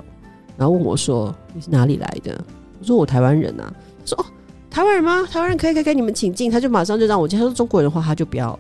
[0.56, 2.42] 然后问我说你是哪里来的？
[2.80, 3.74] 我说我台湾人啊。
[4.06, 4.26] 说哦，
[4.70, 5.28] 台湾人吗？
[5.30, 6.50] 台湾人可以可以给你们请进。
[6.50, 7.38] 他就马上就让我进。
[7.38, 8.58] 他说中国人的话，他就不要。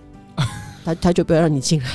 [0.83, 1.87] 他他就不要让你进来，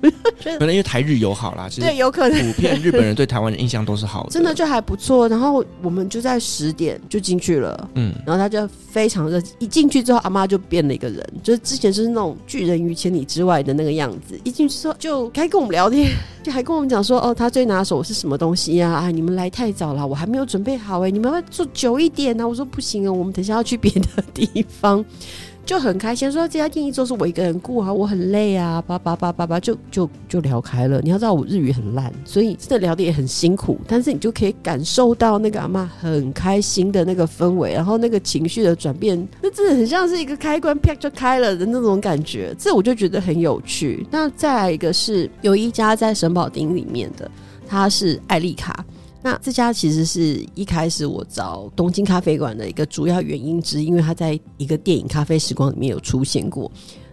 [0.58, 5.28] 可能因为台日友好啦，其实对，有可能普遍日本人对台湾的印象都是好的，真的就还不错。
[5.28, 14.38] 然后我们就在十点就进去了，嗯，然后他就非常的，一进去之后，阿妈就变了一个人，就是之前就是那种拒人于千里之外的那个样子。
[14.44, 16.10] 一进去之后就开始跟我们聊天，
[16.42, 18.90] 就还跟我们讲说，哦，他最拿手是什么东西呀？
[18.90, 22.48] 啊，你们来太早了，我还没有准备好哎，你们要坐久一点呢？
[22.48, 25.04] 我说不行啊，我们等下要去别的地方。
[25.68, 30.98] 就很开心，说这家店一周是我一个人顾啊，我很累啊，叭叭叭叭叭，就就就聊开了。
[31.02, 44.06] 你要知道我日语很烂，所以真的聊得也很辛苦，但是你就可以感受到那个阿嬷很开心的那个氛围，然后那个情绪的转变，那真的很像是一个开关啪就开了的那种感觉，这我就觉得很有趣。
[44.10, 47.30] 那再来一个是有一家在神保町里面的，
[47.68, 48.82] 它是艾丽卡。
[49.22, 56.70] 那这家其实是一开始我找东京咖啡馆的一个主要原因之一，因为它在一个电影《咖啡时光》里面有出现过。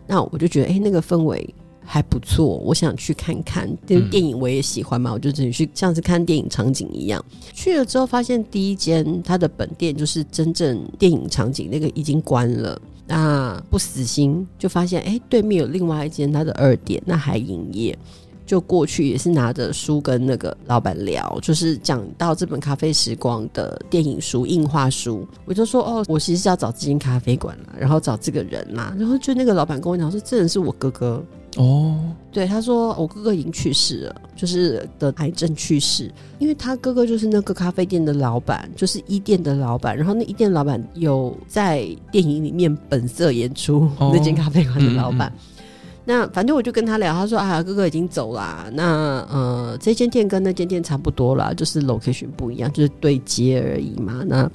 [0.08, 1.52] 那我就觉得，哎、欸，那个氛围
[1.84, 3.68] 还不错，我想去看看。
[3.88, 7.24] 电影我也喜欢嘛，我就只去像是看电影场景一样。
[7.54, 12.80] 去了之后，发现第一间它的本店就是真正电影场景那个已经关了。
[13.08, 17.98] 那不死心，就发现哎、欸，对面有另外一间它的二店，那还营业。
[18.46, 31.24] 就过去也是拿着书跟那个老板聊，就是讲到这本《咖啡时光》的电影书、印画书，我就说哦，我其实是要找这间咖啡馆啦，然后找这个人啦，然后就那个老板跟我讲说，这人是我哥哥。
[31.58, 31.98] 哦，
[32.34, 45.30] 对，他说我哥哥已经去世了，就是得癌症去世，因为他哥哥就是那个咖啡店的老板，就是一店的老板，然后那一店老板有在电影里面本色演出那间咖啡馆的老板。
[45.30, 45.55] 哦嗯嗯
[46.08, 48.70] 那反正我就跟他聊，他说：“啊，哥哥已经走了。
[48.74, 54.22] 那呃，这间店跟那间店差不多啦，就是 location 不一样，就是对接而已嘛。
[54.28, 54.50] 那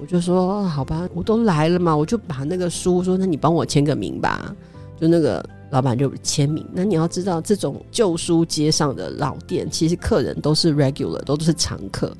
[0.00, 4.54] 我就说好吧，我都来了嘛，我就把那个书说，那你帮我签个名吧。
[4.98, 6.66] 就那个老板就签名。
[6.72, 12.10] 那你要知道，这种旧书街上的老店，其实客人都是 regular，都是常客。”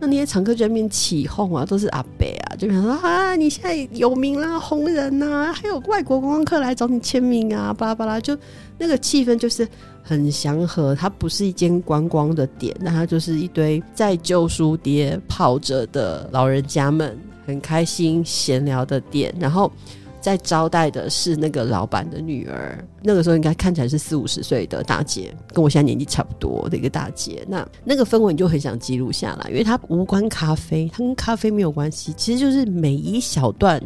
[0.00, 8.36] 那那些常客就在那边起哄啊，都是阿伯啊，就比方说啊，你现在有名啦，红人呐、啊，还有外国观光客来找你签名啊，巴拉巴拉，就
[8.78, 9.66] 那个气氛就是
[10.02, 10.94] 很祥和。
[10.94, 19.70] 它不是一间观光的店，那它就是一堆在旧书店泡着的老人家们，很开心闲聊的店，然后。
[20.20, 27.44] 在招待的是那个老板的女儿，那个时候应该看起来是四五十岁的大姐，跟我现在年纪差不多的一个大姐。
[27.48, 33.82] 那那个氛围你就很想记录下来，因为它无关咖啡，它跟咖啡没有关系，其实就是每一小段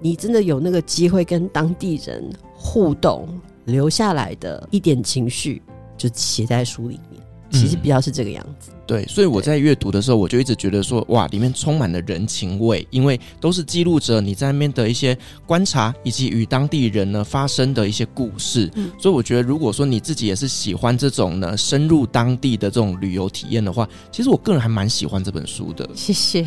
[0.00, 3.28] 你真的有那个机会跟当地人互动
[3.64, 5.62] 留下来的一点情绪，
[5.96, 7.20] 就写在书里面。
[7.52, 8.70] 其实比较是这个样子。
[8.90, 15.16] 对，所以我在阅读的时候，我就一直觉得说，哇，里面充满了人情味，因为都是记录着你在那边的一些
[15.46, 18.68] 观察，以及与当地人呢发生的一些故事。
[18.74, 25.88] 嗯，所以我觉得，如果说你自己也是喜欢这种呢深入当地的这种旅游体验的话，其实我个人还蛮喜欢这本书的。
[25.94, 26.44] 谢谢。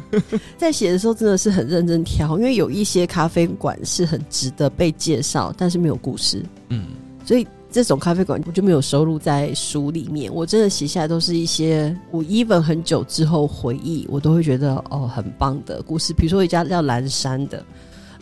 [0.56, 6.42] 在写的时候真的是很认真挑，因为有一些咖啡馆是很值得被介绍，但是没有故事。
[6.70, 6.86] 嗯，
[7.26, 7.46] 所以。
[7.72, 16.12] 这种咖啡馆我就没有收录在书里面，我真的写下来都是一些我 even 很久之后回忆，我都会觉得哦很棒的故事。
[16.12, 17.64] 比如说一家叫蓝山的，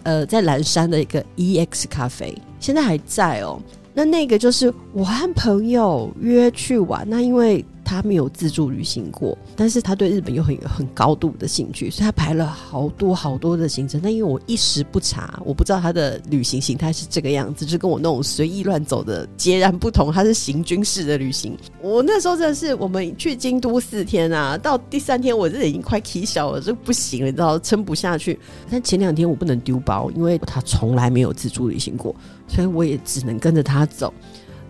[0.04, 3.60] 呃，在蓝山的一个 EX 咖啡，现在还在哦。
[3.92, 7.64] 那那个就是我和朋友约去玩，那因为。
[7.82, 14.00] 他没有自助旅行过，但是他对日本有很很高度的兴趣，所以他排了好多好多的行程。
[14.00, 20.12] 但因为我一时不查，我不知道他的旅行形态是这个样子，就跟我那种随意乱走的截然不同。
[20.12, 21.56] 他是行军式的旅行。
[21.82, 28.38] 我那时候真的是，我们去京都四天啊，到第三天我真的已经快起小了，就不行了，你知道，撑不下去。
[28.70, 32.14] 但前两天我不能丢包，因为他从来没有自助旅行过，
[32.50, 34.12] 所以我也只能跟着他走。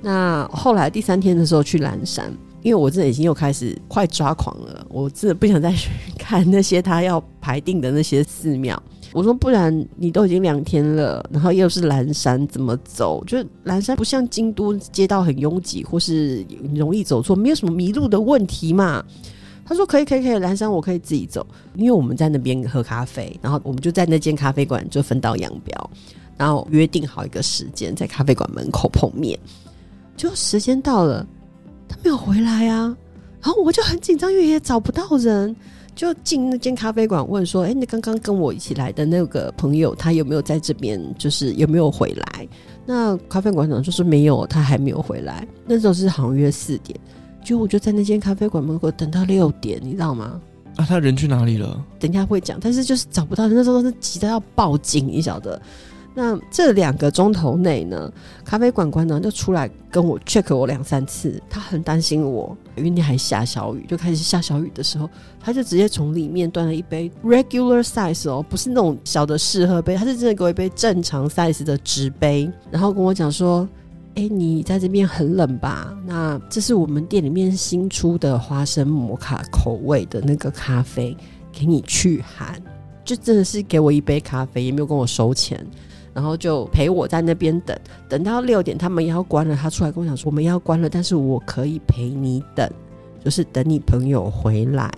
[0.03, 2.33] 那后来第三天的时候去蓝山。
[2.63, 8.79] 因为我真的已经又开始快抓狂了，我真的不想再去 看那些他要排定的那些寺庙。
[9.15, 13.25] 我说，不然你都已经两天了，然后又是蓝山，怎么走？
[13.27, 19.03] 就蓝山不像京都街道很拥挤，或是容易走错，没有什么迷路的问题嘛。
[19.65, 25.91] 他说可以，可以，可以，蓝山我可以自己走，因为我们在那边喝咖啡，然后我们就在那间咖啡馆就分道扬镳。
[26.41, 29.39] 然后约定好一个时间在咖啡馆门口碰面。
[30.17, 31.27] 就时间到了，
[31.87, 32.97] 他没有回来啊，
[33.43, 35.55] 然后我就很紧张，因为也找不到人，
[35.95, 40.99] 就进那间咖啡馆问说：“哎，你刚刚跟我一起来的那个朋友，他有没有在这边？
[41.19, 42.49] 就是有没有回来？”
[42.87, 46.99] 那咖啡馆长就说：“没有，他还没有回来。”那时候是好像约四点，
[47.45, 50.41] 就我就在那间咖啡馆门口等到六点，你知道吗？
[50.77, 51.85] 啊，他人去哪里了？
[51.99, 55.61] 等一下会讲，但是就是找不到人，那时候是急得要报警，你晓得。
[56.13, 58.13] 那这两个钟头内呢，
[58.45, 65.09] 咖啡馆馆长就出来跟我 check 我两三次，他很担心我，因为你还下小雨，就开始下小雨的时候，
[65.39, 73.67] 他就直接从里面端了一杯 regular size 哦，不是那种小的试喝杯，他是真的给我一杯正常 size 的纸杯，然后跟我讲说，
[74.17, 75.97] 哎，你在这边很冷吧？
[76.05, 81.17] 那这是我们店里面新出的花生摩卡口味的那个咖啡，
[81.53, 82.61] 给你去寒，
[83.05, 85.65] 就真的是给我一杯咖啡，也没有跟我收钱。
[86.13, 87.77] 然后就陪我在那边等，
[88.09, 92.69] 等到六点他们要关了，他出来跟我讲说我们要关了，但是我可以陪你等，
[93.25, 94.91] 就是等你朋友回来，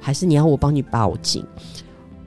[0.00, 1.44] 还是你要我帮你报警？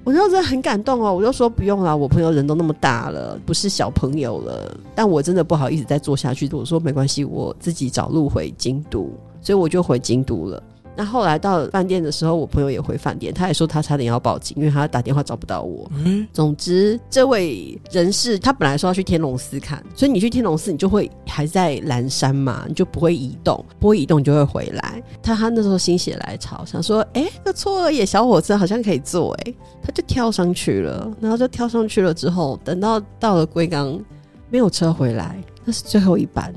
[0.06, 9.12] 我就真的很感动哦，我就说不用了，我朋友人都那么大了，不是小朋友了，但我真的不好意思再做下去，我说没关系，我自己找路回京都，
[9.42, 10.64] 所以我就回京都了。
[11.00, 15.90] 那后来到饭店的时候，我朋友也回饭店，他也说他差点要报警，因为他打电话找不到我。
[15.96, 25.02] 嗯，总之这位人士他本来说要去天龙寺看，所以你去天龙寺，你就会还在蓝山嘛，你就不会移动，不会移动你就会回来。
[25.24, 33.98] 他他那时候心血来潮，想说，哎、欸，这错而已，小火车好像可以坐，哎，他就跳上去了，然后就跳上去了之后，等到到了龟冈，
[34.50, 36.54] 没有车回来，那是最后一班。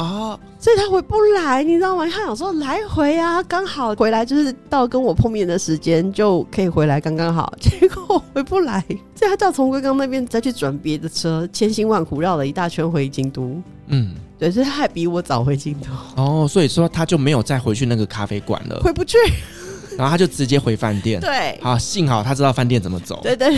[0.00, 2.06] 啊，所以他回不来，你知道吗？
[2.06, 7.52] 他想说来回啊，刚好回来就是到跟我碰面的时间就可以回来，刚刚好。
[7.60, 8.82] 结果我回不来，
[9.14, 13.60] 所以他就要从龟冈那边再去转别的车，千辛万苦绕了一大圈回京都。
[13.88, 16.22] 嗯，对，所以他还比我早回京都。
[16.22, 19.18] 哦，所以说他就没有再回去那个咖啡馆了，回不去，
[19.98, 21.20] 然后他就直接回饭店。
[21.20, 23.20] 对，好，幸好他知道饭店怎么走。
[23.22, 23.54] 对对。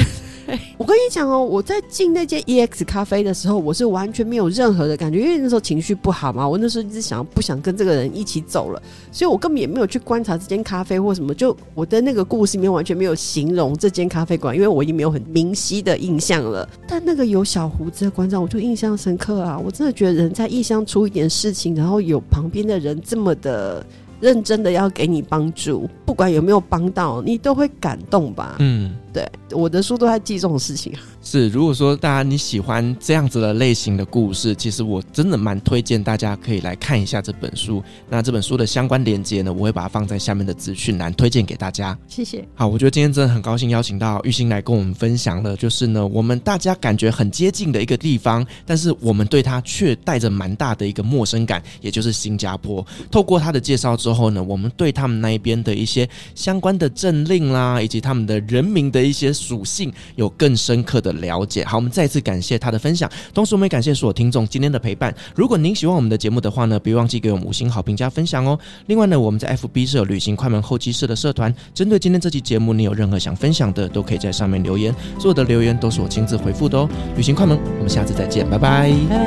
[0.77, 6.47] 我跟你讲哦，我在进那间 EX 咖啡的时候，我是完全没有任何的感觉，因为那时候情绪不好嘛。
[6.47, 11.33] 我那时候一直想不想跟这个人一起走了，所以我根本也没有去观察这间咖啡或什么。
[11.35, 16.69] 就我的那个故事里面完全没有形容这间咖啡馆，因为我已经没有很明晰的印象了。
[16.87, 19.59] 但那个有小胡子的馆长，我就印象深刻啊！
[19.59, 23.85] 我真的觉得人在异乡出一点事情，然后有旁边的人这么的。
[24.23, 28.55] 认真的要给你帮助，不管有没有帮到，你都会感动吧？
[28.61, 30.95] 嗯，对，我的书都在记这种事情。
[31.23, 37.83] 是，如果说大家你喜欢这样子的类型的故事，其实我真的蛮推荐大家可以来看一下这本书。
[38.11, 41.97] 那这本书的相关链接呢，我会把它放在下面的资讯栏，推荐给大家。
[42.09, 42.45] 谢谢。
[42.55, 52.85] 好，我觉得今天真的很高兴邀请到玉兴来跟我们分享了，就是呢，我们大家感觉很接近的一个地方，但是我们对它却带着蛮大的一个陌生感，也就是新加坡。
[53.11, 53.93] 透过他的介绍。
[54.03, 61.65] 之后呢，我们对他们那一边的一些相关的政令啦，以及他们的人民的一些属性有更深刻的了解。
[61.65, 65.15] 好，我们再次感谢他的分享，同时我们也感谢所有听众今天的陪伴。
[65.35, 68.59] 如果您喜欢我们的节目的话呢，别忘记给我们五星好评加分享哦。
[68.87, 76.89] 另外呢，我们在 FB 是有旅行快门后期室的社团，针对今天这期节目，你有任何想分享的，都可以在上面留言，所有的留言都是我亲自回复的哦。
[77.17, 78.91] 旅行快门，我们下次再见，拜拜。
[79.09, 79.23] 拜。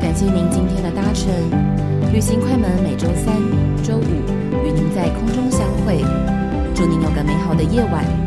[0.00, 1.28] 感谢您今天的搭乘，
[2.12, 3.34] 旅行快门每周三、
[7.54, 8.23] 的夜晚。